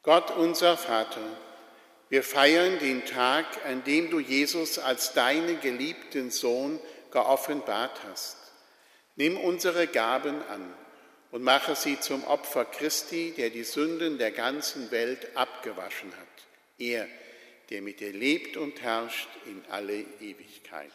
Gott 0.04 0.30
unser 0.38 0.78
Vater, 0.78 1.36
wir 2.10 2.22
feiern 2.22 2.78
den 2.78 3.08
Tag, 3.08 3.47
an 3.66 3.84
dem 3.84 4.12
du 4.12 4.20
Jesus 4.20 4.78
als 4.78 5.14
deinen 5.14 5.60
geliebten 5.62 6.30
Sohn 6.30 6.80
geoffenbart 7.10 8.04
hast. 8.08 8.38
Nimm 9.16 9.36
unsere 9.36 9.88
Gaben 9.88 10.43
an 10.43 10.76
und 11.32 11.41
mache 11.41 11.76
sie 11.76 11.99
zum 11.99 12.24
Opfer 12.26 12.66
Christi, 12.66 13.34
der 13.36 13.49
die 13.49 13.64
Sünden 13.64 14.20
der 14.20 14.30
ganzen 14.30 14.91
Welt 14.91 15.36
abgewaschen 15.36 16.12
hat. 16.12 16.45
Er, 16.78 17.08
der 17.72 17.82
mit 17.82 17.99
dir 17.99 18.14
lebt 18.14 18.58
und 18.58 18.80
herrscht 18.84 19.30
in 19.47 19.64
alle 19.72 20.02
Ewigkeit. 20.20 20.91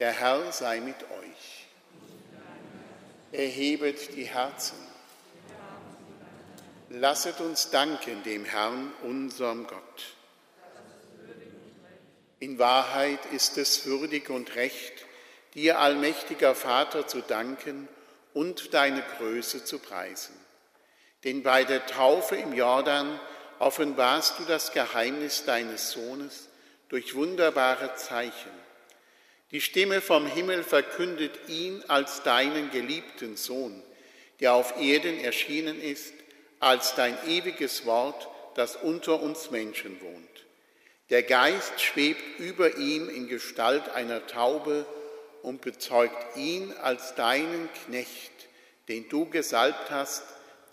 Der 0.00 0.10
Herr 0.10 0.50
sei 0.50 0.80
mit 0.80 1.04
euch. 1.04 1.67
Erhebet 3.32 4.16
die 4.16 4.24
Herzen. 4.24 4.78
Lasset 6.88 7.40
uns 7.40 7.68
danken 7.68 8.22
dem 8.22 8.46
Herrn, 8.46 8.90
unserem 9.02 9.66
Gott. 9.66 10.14
In 12.40 12.58
Wahrheit 12.58 13.18
ist 13.32 13.58
es 13.58 13.84
würdig 13.84 14.30
und 14.30 14.54
recht, 14.54 14.92
dir, 15.52 15.78
allmächtiger 15.78 16.54
Vater, 16.54 17.06
zu 17.06 17.20
danken 17.20 17.88
und 18.32 18.72
deine 18.72 19.02
Größe 19.18 19.62
zu 19.62 19.78
preisen. 19.78 20.34
Denn 21.24 21.42
bei 21.42 21.64
der 21.64 21.84
Taufe 21.86 22.36
im 22.36 22.54
Jordan 22.54 23.20
offenbarst 23.58 24.38
du 24.38 24.44
das 24.44 24.72
Geheimnis 24.72 25.44
deines 25.44 25.90
Sohnes 25.90 26.48
durch 26.88 27.14
wunderbare 27.14 27.94
Zeichen 27.96 28.67
die 29.50 29.60
Stimme 29.60 30.00
vom 30.00 30.26
Himmel 30.26 30.62
verkündet 30.62 31.48
ihn 31.48 31.82
als 31.88 32.22
deinen 32.22 32.70
geliebten 32.70 33.36
Sohn, 33.36 33.82
der 34.40 34.52
auf 34.54 34.80
Erden 34.80 35.18
erschienen 35.20 35.80
ist, 35.80 36.12
als 36.60 36.94
dein 36.94 37.16
ewiges 37.26 37.86
Wort, 37.86 38.28
das 38.54 38.76
unter 38.76 39.22
uns 39.22 39.50
Menschen 39.50 40.00
wohnt. 40.00 40.46
Der 41.10 41.22
Geist 41.22 41.80
schwebt 41.80 42.38
über 42.38 42.76
ihm 42.76 43.08
in 43.08 43.28
Gestalt 43.28 43.88
einer 43.90 44.26
Taube 44.26 44.84
und 45.42 45.62
bezeugt 45.62 46.36
ihn 46.36 46.72
als 46.82 47.14
deinen 47.14 47.70
Knecht, 47.84 48.32
den 48.88 49.08
du 49.08 49.26
gesalbt 49.26 49.90
hast, 49.90 50.22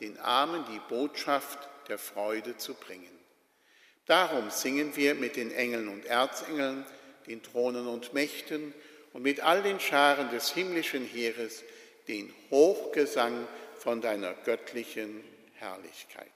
den 0.02 0.18
Armen 0.20 0.66
die 0.74 0.82
Botschaft 0.90 1.70
der 1.88 1.98
Freude 1.98 2.58
zu 2.58 2.74
bringen. 2.74 3.12
Darum 4.06 4.50
singen 4.50 4.96
wir 4.96 5.16
mit 5.16 5.36
den 5.36 5.52
Engeln 5.52 5.88
und 5.88 6.06
Erzengeln, 6.06 6.86
den 7.28 7.44
Thronen 7.44 7.88
und 7.88 8.14
Mächten 8.14 8.74
und 9.14 9.24
mit 9.24 9.40
all 9.40 9.64
den 9.64 9.80
Scharen 9.80 10.30
des 10.32 10.52
himmlischen 10.52 11.06
Heeres 11.06 11.64
den 12.08 12.34
Hochgesang 12.52 13.48
von 13.78 14.02
deiner 14.02 14.34
göttlichen 14.34 15.24
Herrlichkeit. 15.54 16.32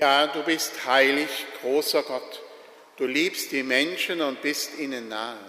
Ja, 0.00 0.28
du 0.28 0.44
bist 0.44 0.86
heilig, 0.86 1.28
großer 1.60 2.04
Gott. 2.04 2.40
Du 2.98 3.04
liebst 3.04 3.50
die 3.50 3.64
Menschen 3.64 4.20
und 4.20 4.40
bist 4.42 4.78
ihnen 4.78 5.08
nahe. 5.08 5.40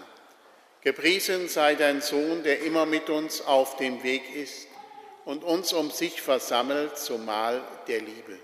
Gepriesen 0.80 1.48
sei 1.48 1.76
dein 1.76 2.00
Sohn, 2.00 2.42
der 2.42 2.58
immer 2.62 2.84
mit 2.84 3.10
uns 3.10 3.42
auf 3.42 3.76
dem 3.76 4.02
Weg 4.02 4.34
ist 4.34 4.66
und 5.24 5.44
uns 5.44 5.72
um 5.72 5.92
sich 5.92 6.20
versammelt 6.20 6.98
zum 6.98 7.26
Mahl 7.26 7.62
der 7.86 8.00
Liebe. 8.00 8.40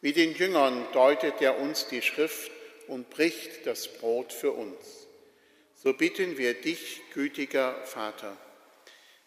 Wie 0.00 0.12
den 0.12 0.34
Jüngern 0.34 0.84
deutet 0.92 1.40
er 1.40 1.60
uns 1.60 1.86
die 1.86 2.02
Schrift 2.02 2.50
und 2.88 3.08
bricht 3.08 3.64
das 3.64 3.86
Brot 3.86 4.32
für 4.32 4.50
uns. 4.50 5.06
So 5.84 5.92
bitten 5.92 6.36
wir 6.36 6.54
dich, 6.54 7.00
gütiger 7.14 7.80
Vater, 7.84 8.36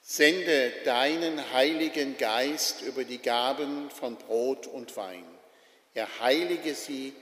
sende 0.01 0.73
deinen 0.83 1.53
heiligen 1.53 2.17
Geist 2.17 2.81
über 2.81 3.05
die 3.05 3.19
Gaben 3.19 3.89
von 3.91 4.17
Brot 4.17 4.67
und 4.67 4.97
Wein 4.97 5.38
er 5.93 6.07
heilige 6.19 6.75
sie, 6.75 7.13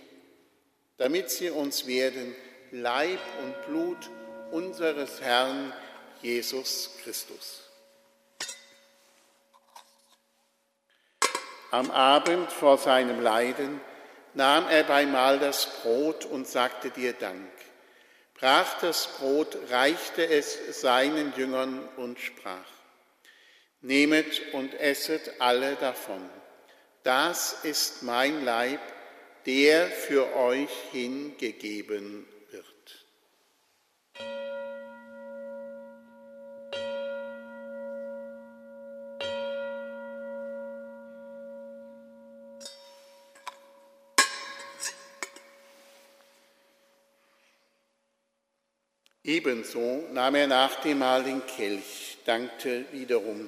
damit 0.98 1.30
sie 1.30 1.50
uns 1.50 1.88
werden 1.88 2.36
Leib 2.72 3.20
und 3.44 3.66
Blut 3.66 4.10
unseres 4.52 5.22
Herrn 5.22 5.74
Jesus 6.22 6.92
Christus. 7.04 7.64
Am 11.72 11.92
Abend 11.92 12.52
vor 12.52 12.78
seinem 12.78 13.22
Leiden 13.22 13.82
nahm 14.34 14.68
er 14.70 14.84
beimal 14.84 15.40
das 15.40 15.68
Brot 15.82 16.26
und 16.26 16.48
sagte 16.48 16.90
dir 16.90 17.14
Dank, 17.14 17.52
brach 18.36 18.80
das 18.80 19.08
Brot, 19.18 19.58
reichte 19.70 20.26
es 20.26 20.82
seinen 20.82 21.34
Jüngern 21.36 21.88
und 21.98 22.20
sprach, 22.20 22.66
Nehmet 23.82 24.54
und 24.54 24.74
esset 24.80 25.40
alle 25.40 25.76
davon 25.76 26.28
das 27.08 27.56
ist 27.64 28.04
mein 28.04 28.44
Leib, 28.44 28.82
der 29.46 29.88
für 29.88 30.36
euch 30.36 30.70
hingegeben 30.92 32.28
wird. 32.52 33.06
Ebenso 49.24 50.10
nahm 50.12 50.36
er 50.36 50.48
nach 50.48 50.82
dem 50.82 51.00
Mahl 51.00 51.24
den 51.24 51.46
Kelch, 51.46 52.18
dankte 52.26 52.84
wiederum, 52.92 53.48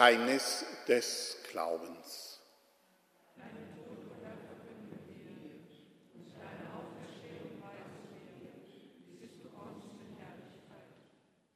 Geheimnis 0.00 0.64
des 0.88 1.36
Glaubens. 1.50 2.40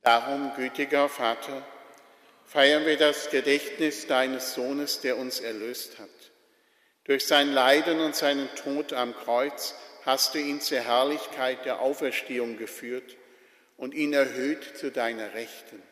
Darum, 0.03 0.53
gütiger 0.57 1.09
Vater, 1.09 1.67
feiern 2.45 2.85
wir 2.85 2.99
das 2.99 3.31
Gedächtnis 3.31 4.07
deines 4.09 4.53
Sohnes, 4.53 5.01
der 5.01 5.17
uns 5.17 5.41
erlöst 5.41 5.99
hat. 5.99 6.11
Durch 7.05 7.27
sein 7.27 7.51
Leiden 7.51 8.01
und 8.01 8.15
seinen 8.15 8.55
Tod 8.57 8.93
am 8.93 9.15
Kreuz 9.15 9.75
hast 10.05 10.35
du 10.35 10.39
ihn 10.39 10.61
zur 10.61 10.81
Herrlichkeit 10.81 11.65
der 11.65 11.81
Auferstehung 11.81 12.59
geführt 12.59 13.17
und 13.79 13.95
ihn 13.95 14.13
erhöht 14.13 14.77
zu 14.77 14.91
deiner 14.91 15.33
Rechten. 15.33 15.83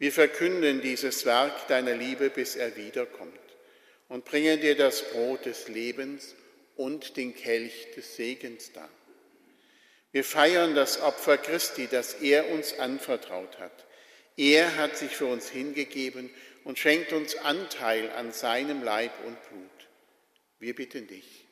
Wir 0.00 0.12
verkünden 0.12 0.80
dieses 0.80 1.26
Werk 1.26 1.68
deiner 1.68 1.94
Liebe, 1.94 2.30
bis 2.30 2.56
er 2.56 2.74
wiederkommt 2.74 3.38
und 4.08 4.24
bringen 4.24 4.58
dir 4.58 4.74
das 4.74 5.02
Brot 5.10 5.44
des 5.44 5.68
Lebens 5.68 6.34
und 6.76 7.18
den 7.18 7.36
Kelch 7.36 7.88
des 7.94 8.16
Segens 8.16 8.72
dar. 8.72 8.88
Wir 10.10 10.24
feiern 10.24 10.74
das 10.74 11.02
Opfer 11.02 11.36
Christi, 11.36 11.86
das 11.86 12.14
er 12.14 12.48
uns 12.48 12.78
anvertraut 12.78 13.58
hat. 13.58 13.84
Er 14.38 14.74
hat 14.76 14.96
sich 14.96 15.14
für 15.14 15.26
uns 15.26 15.50
hingegeben 15.50 16.30
und 16.64 16.78
schenkt 16.78 17.12
uns 17.12 17.36
Anteil 17.36 18.08
an 18.12 18.32
seinem 18.32 18.82
Leib 18.82 19.12
und 19.26 19.36
Blut. 19.50 19.88
Wir 20.60 20.74
bitten 20.74 21.08
dich, 21.08 21.44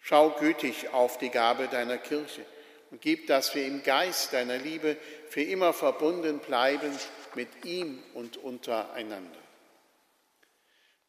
schau 0.00 0.30
gütig 0.30 0.88
auf 0.94 1.18
die 1.18 1.28
Gabe 1.28 1.68
deiner 1.68 1.98
Kirche 1.98 2.46
und 2.92 3.00
gib, 3.00 3.26
dass 3.26 3.54
wir 3.54 3.66
im 3.66 3.82
Geist 3.82 4.34
deiner 4.34 4.58
Liebe 4.58 4.98
für 5.30 5.40
immer 5.40 5.72
verbunden 5.72 6.40
bleiben 6.40 6.92
mit 7.34 7.64
ihm 7.64 8.02
und 8.12 8.36
untereinander. 8.36 9.38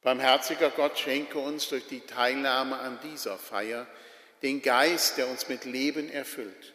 Barmherziger 0.02 0.70
Gott, 0.70 0.98
schenke 0.98 1.40
uns 1.40 1.68
durch 1.68 1.86
die 1.88 2.00
Teilnahme 2.00 2.78
an 2.78 3.00
dieser 3.04 3.38
Feier 3.38 3.86
den 4.42 4.62
Geist, 4.62 5.18
der 5.18 5.28
uns 5.28 5.50
mit 5.50 5.66
Leben 5.66 6.10
erfüllt. 6.10 6.74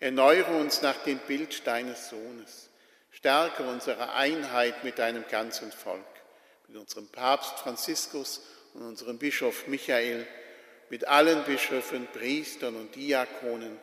Erneuere 0.00 0.56
uns 0.56 0.80
nach 0.80 0.96
dem 1.02 1.18
Bild 1.18 1.66
deines 1.66 2.08
Sohnes. 2.08 2.70
Stärke 3.10 3.64
unsere 3.64 4.14
Einheit 4.14 4.82
mit 4.82 4.98
deinem 4.98 5.24
ganzen 5.28 5.72
Volk, 5.72 6.04
mit 6.68 6.78
unserem 6.78 7.08
Papst 7.08 7.58
Franziskus 7.58 8.40
und 8.72 8.82
unserem 8.82 9.18
Bischof 9.18 9.66
Michael, 9.66 10.26
mit 10.88 11.06
allen 11.06 11.44
Bischöfen, 11.44 12.06
Priestern 12.14 12.76
und 12.76 12.94
Diakonen 12.94 13.76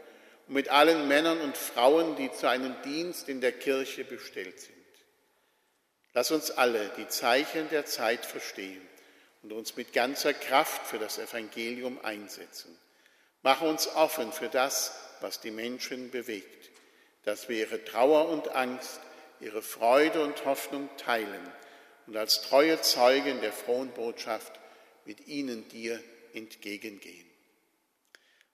mit 0.47 0.69
allen 0.69 1.07
Männern 1.07 1.41
und 1.41 1.57
Frauen, 1.57 2.15
die 2.15 2.31
zu 2.31 2.47
einem 2.47 2.75
Dienst 2.83 3.29
in 3.29 3.41
der 3.41 3.51
Kirche 3.51 4.03
bestellt 4.03 4.59
sind. 4.59 4.75
Lass 6.13 6.31
uns 6.31 6.51
alle 6.51 6.91
die 6.97 7.07
Zeichen 7.07 7.69
der 7.69 7.85
Zeit 7.85 8.25
verstehen 8.25 8.81
und 9.43 9.51
uns 9.51 9.75
mit 9.75 9.91
ganzer 9.91 10.33
Kraft 10.33 10.87
für 10.87 10.99
das 10.99 11.17
Evangelium 11.17 11.99
einsetzen. 12.03 12.77
Mach 13.41 13.61
uns 13.61 13.87
offen 13.87 14.31
für 14.31 14.49
das, 14.49 14.93
was 15.21 15.41
die 15.41 15.51
Menschen 15.51 16.11
bewegt, 16.11 16.71
dass 17.23 17.49
wir 17.49 17.57
ihre 17.57 17.83
Trauer 17.83 18.29
und 18.29 18.49
Angst, 18.49 18.99
ihre 19.39 19.61
Freude 19.61 20.23
und 20.23 20.45
Hoffnung 20.45 20.89
teilen 20.97 21.51
und 22.07 22.15
als 22.15 22.41
treue 22.43 22.79
Zeugen 22.81 23.41
der 23.41 23.51
frohen 23.51 23.91
Botschaft 23.91 24.53
mit 25.05 25.27
ihnen 25.27 25.67
dir 25.69 26.01
entgegengehen. 26.33 27.25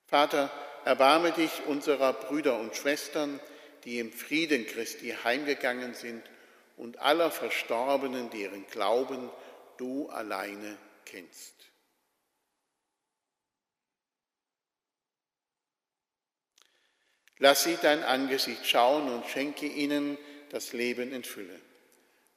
Vater, 0.08 0.52
erbarme 0.86 1.32
dich 1.32 1.52
unserer 1.68 2.14
Brüder 2.14 2.60
und 2.60 2.76
Schwestern, 2.76 3.40
die 3.84 4.00
im 4.00 4.12
Frieden 4.12 4.66
Christi 4.66 5.16
heimgegangen 5.24 5.94
sind 5.94 6.24
und 6.78 7.00
aller 7.00 7.32
Verstorbenen, 7.32 8.30
deren 8.30 8.66
Glauben 8.68 9.30
du 9.78 10.10
alleine 10.10 10.78
kennst. 11.06 11.56
Lass 17.38 17.64
sie 17.64 17.78
dein 17.82 18.04
Angesicht 18.04 18.68
schauen 18.68 19.12
und 19.12 19.26
schenke 19.26 19.66
ihnen 19.66 20.18
das 20.50 20.74
Leben 20.74 21.12
in 21.12 21.24
Fülle. 21.24 21.60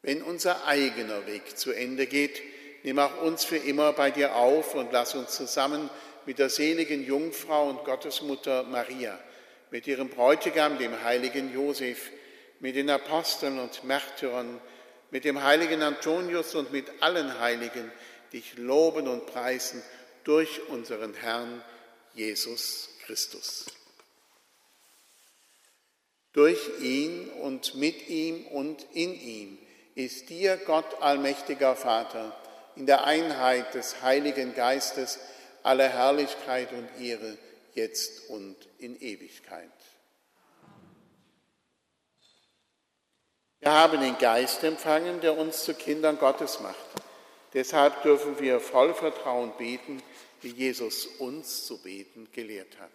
Wenn 0.01 0.23
unser 0.23 0.67
eigener 0.67 1.27
Weg 1.27 1.59
zu 1.59 1.73
Ende 1.73 2.07
geht, 2.07 2.43
nimm 2.85 2.99
auch 2.99 3.21
uns 3.21 3.45
für 3.45 3.59
immer 3.59 3.93
bei 3.93 4.11
dir 4.11 4.35
auf 4.35 4.75
und 4.75 4.93
lass 4.93 5.15
uns 5.15 5.33
zusammen 5.33 5.91
mit 6.27 6.39
der 6.39 6.51
seligen 6.51 7.05
Jungfrau 7.05 7.69
und 7.69 7.85
Gottesmutter 7.85 8.65
Maria, 8.65 9.19
mit 9.71 9.87
ihrem 9.87 10.09
Bräutigam, 10.09 10.79
dem 10.79 11.03
heiligen 11.03 11.53
Josef, 11.53 12.11
mit 12.61 12.77
den 12.77 12.91
Aposteln 12.91 13.59
und 13.59 13.85
Märtyrern, 13.85 14.61
mit 15.11 15.25
dem 15.25 15.43
heiligen 15.43 15.83
Antonius 15.83 16.55
und 16.55 16.73
mit 16.73 16.87
allen 17.01 17.39
Heiligen 17.39 17.91
dich 18.33 18.57
loben 18.57 19.07
und 19.07 19.27
preisen 19.27 19.83
durch 20.25 20.69
unseren 20.69 21.15
Herrn 21.15 21.63
Jesus 22.15 22.89
Christus. 23.05 23.67
Durch 26.33 26.59
ihn 26.81 27.29
und 27.29 27.77
mit 27.77 28.09
ihm 28.09 28.47
und 28.49 28.85
in 28.93 29.15
ihm 29.15 29.59
ist 29.95 30.31
dir, 30.31 30.57
Gott 30.57 31.01
allmächtiger 31.01 31.77
Vater, 31.77 32.37
in 32.75 32.87
der 32.87 33.05
Einheit 33.05 33.75
des 33.75 34.03
Heiligen 34.03 34.55
Geistes 34.55 35.21
alle 35.65 35.89
Herrlichkeit 35.89 36.73
und 36.73 36.89
Ehre, 37.01 37.37
jetzt 37.75 38.29
und 38.29 38.57
in 38.79 39.01
Ewigkeit. 39.01 39.71
Wir 43.61 43.73
haben 43.73 44.01
den 44.01 44.19
Geist 44.19 44.63
empfangen, 44.63 45.23
der 45.23 45.39
uns 45.39 45.65
zu 45.65 45.73
Kindern 45.73 46.19
Gottes 46.19 46.61
macht. 46.61 46.77
Deshalb 47.55 48.03
dürfen 48.03 48.39
wir 48.39 48.61
voll 48.61 48.93
Vertrauen 48.93 49.57
beten, 49.57 50.03
wie 50.43 50.51
Jesus 50.51 51.07
uns 51.07 51.65
zu 51.65 51.83
beten 51.83 52.29
gelehrt 52.33 52.79
hat. 52.79 52.91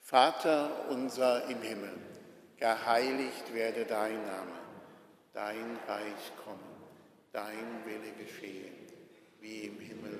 Vater 0.00 0.86
unser 0.88 1.44
im 1.48 1.60
Himmel, 1.60 1.92
geheiligt 2.56 3.52
werde 3.52 3.84
dein 3.84 4.24
Name, 4.24 4.58
dein 5.34 5.78
Reich 5.86 6.32
komme, 6.42 6.58
dein 7.32 7.84
Wille 7.84 8.12
geschehe, 8.12 8.72
wie 9.40 9.66
im 9.66 9.78
Himmel 9.78 10.19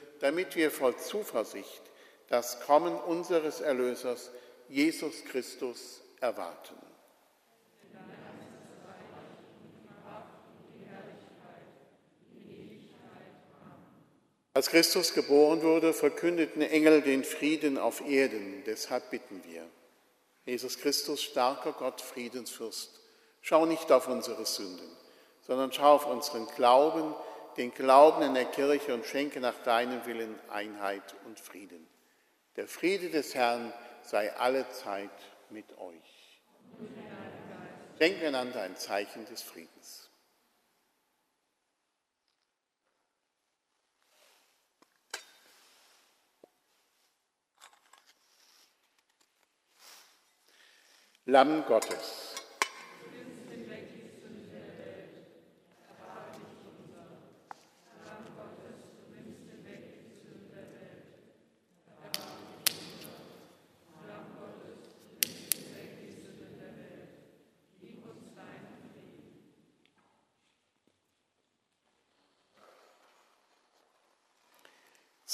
damit 0.21 0.55
wir 0.55 0.71
voll 0.71 0.95
Zuversicht 0.97 1.81
das 2.27 2.61
Kommen 2.61 2.95
unseres 2.95 3.59
Erlösers, 3.59 4.31
Jesus 4.69 5.25
Christus, 5.25 5.99
erwarten. 6.21 6.75
Als 14.53 14.69
Christus 14.69 15.13
geboren 15.13 15.61
wurde, 15.61 15.93
verkündeten 15.93 16.61
Engel 16.61 17.01
den 17.01 17.23
Frieden 17.23 17.77
auf 17.77 18.01
Erden. 18.01 18.63
Deshalb 18.65 19.09
bitten 19.09 19.41
wir. 19.45 19.65
Jesus 20.45 20.77
Christus, 20.77 21.21
starker 21.23 21.73
Gott, 21.73 22.01
Friedensfürst, 22.01 22.99
schau 23.41 23.65
nicht 23.65 23.91
auf 23.91 24.07
unsere 24.07 24.45
Sünden, 24.45 24.89
sondern 25.41 25.71
schau 25.71 25.95
auf 25.95 26.05
unseren 26.05 26.47
Glauben, 26.55 27.15
den 27.57 27.73
Glauben 27.73 28.21
in 28.21 28.33
der 28.33 28.45
Kirche 28.45 28.93
und 28.93 29.05
schenke 29.05 29.39
nach 29.39 29.57
deinem 29.63 30.05
Willen 30.05 30.39
Einheit 30.49 31.15
und 31.25 31.39
Frieden. 31.39 31.87
Der 32.55 32.67
Friede 32.67 33.09
des 33.09 33.35
Herrn 33.35 33.73
sei 34.03 34.33
alle 34.35 34.69
Zeit 34.69 35.09
mit 35.49 35.65
euch. 35.77 36.41
Denken 37.99 38.25
einander 38.27 38.61
ein 38.61 38.75
Zeichen 38.75 39.25
des 39.25 39.41
Friedens. 39.41 40.09
Lamm 51.25 51.63
Gottes. 51.65 52.30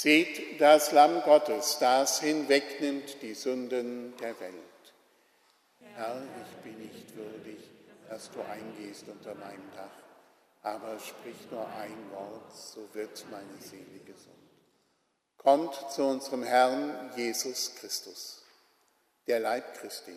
Seht 0.00 0.60
das 0.60 0.92
Lamm 0.92 1.22
Gottes, 1.22 1.78
das 1.80 2.20
hinwegnimmt 2.20 3.20
die 3.20 3.34
Sünden 3.34 4.16
der 4.18 4.38
Welt. 4.38 4.54
Herr, 5.96 6.22
ich 6.40 6.56
bin 6.58 6.78
nicht 6.78 7.16
würdig, 7.16 7.58
dass 8.08 8.30
du 8.30 8.40
eingehst 8.42 9.08
unter 9.08 9.34
meinem 9.34 9.68
Dach, 9.74 9.90
aber 10.62 11.00
sprich 11.00 11.50
nur 11.50 11.66
ein 11.66 12.12
Wort, 12.12 12.56
so 12.56 12.88
wird 12.92 13.24
meine 13.32 13.60
Seele 13.60 13.98
gesund. 14.06 14.36
Kommt 15.36 15.74
zu 15.90 16.04
unserem 16.04 16.44
Herrn 16.44 17.10
Jesus 17.16 17.74
Christus, 17.74 18.44
der 19.26 19.40
Leib 19.40 19.80
Christi 19.80 20.16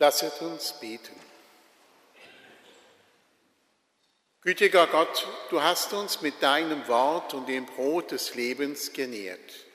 Lasset 0.00 0.40
uns 0.42 0.74
beten. 0.74 1.14
Gütiger 4.42 4.86
Gott, 4.86 5.26
du 5.50 5.60
hast 5.60 5.92
uns 5.92 6.22
mit 6.22 6.40
deinem 6.40 6.86
Wort 6.86 7.34
und 7.34 7.48
dem 7.48 7.66
Brot 7.66 8.12
des 8.12 8.36
Lebens 8.36 8.92
genährt. 8.92 9.66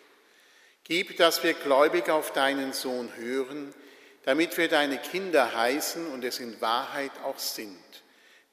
Gib, 0.86 1.18
dass 1.18 1.44
wir 1.44 1.54
gläubig 1.54 2.10
auf 2.10 2.32
deinen 2.32 2.72
Sohn 2.72 3.14
hören, 3.18 3.74
damit 4.24 4.58
wir 4.58 4.70
deine 4.70 4.98
Kinder 4.98 5.54
heißen 5.54 6.08
und 6.08 6.24
es 6.24 6.40
in 6.40 6.60
Wahrheit 6.62 7.12
auch 7.26 7.40
sind. 7.40 7.78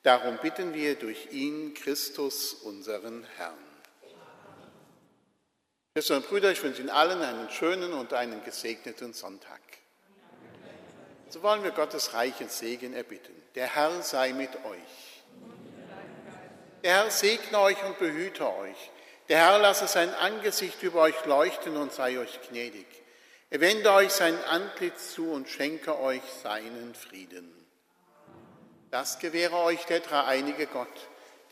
Darum 0.03 0.39
bitten 0.39 0.75
wir 0.75 0.97
durch 0.97 1.31
ihn, 1.31 1.75
Christus, 1.75 2.53
unseren 2.55 3.25
Herrn. 3.37 3.55
Schwestern 5.93 6.19
und 6.19 6.29
Brüder, 6.29 6.51
ich 6.51 6.63
wünsche 6.63 6.81
Ihnen 6.81 6.91
allen 6.91 7.23
einen 7.23 7.51
schönen 7.51 7.93
und 7.93 8.13
einen 8.13 8.43
gesegneten 8.45 9.13
Sonntag. 9.13 9.61
So 11.31 11.45
wollen 11.45 11.63
wir 11.63 11.71
Gottes 11.71 12.13
reichen 12.13 12.49
Segen 12.49 12.93
erbitten. 12.93 13.35
Der 13.55 13.73
Herr 13.73 14.03
sei 14.03 14.33
mit 14.33 14.51
euch. 14.65 15.23
Der 16.83 17.05
Herr 17.05 17.11
segne 17.13 17.61
euch 17.61 17.83
und 17.85 18.01
behüte 18.01 18.53
euch. 18.53 18.91
Der 19.29 19.39
Herr 19.39 19.61
lasse 19.61 19.87
sein 19.87 20.13
Angesicht 20.15 20.83
über 20.83 21.03
euch 21.03 21.25
leuchten 21.27 21.77
und 21.77 21.93
sei 21.93 22.19
euch 22.19 22.41
gnädig. 22.49 22.87
Er 23.49 23.61
wende 23.61 23.93
euch 23.93 24.11
sein 24.11 24.37
Antlitz 24.45 25.13
zu 25.13 25.31
und 25.31 25.49
schenke 25.49 26.01
euch 26.01 26.23
seinen 26.43 26.97
Frieden. 26.97 27.49
Das 28.91 29.21
gewähre 29.21 29.57
euch 29.59 29.85
der 29.87 30.01
dreieinige 30.01 30.67
Gott, 30.67 30.89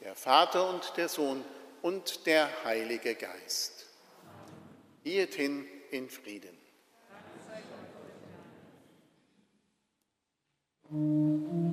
der 0.01 0.16
Vater 0.16 0.70
und 0.70 0.97
der 0.97 1.09
Sohn 1.09 1.45
und 1.83 2.26
der 2.26 2.51
Heilige 2.64 3.14
Geist. 3.14 3.87
Geht 5.05 5.35
hin 5.35 5.68
in 5.93 6.11
Frieden. 6.11 6.57
Música 10.91 11.67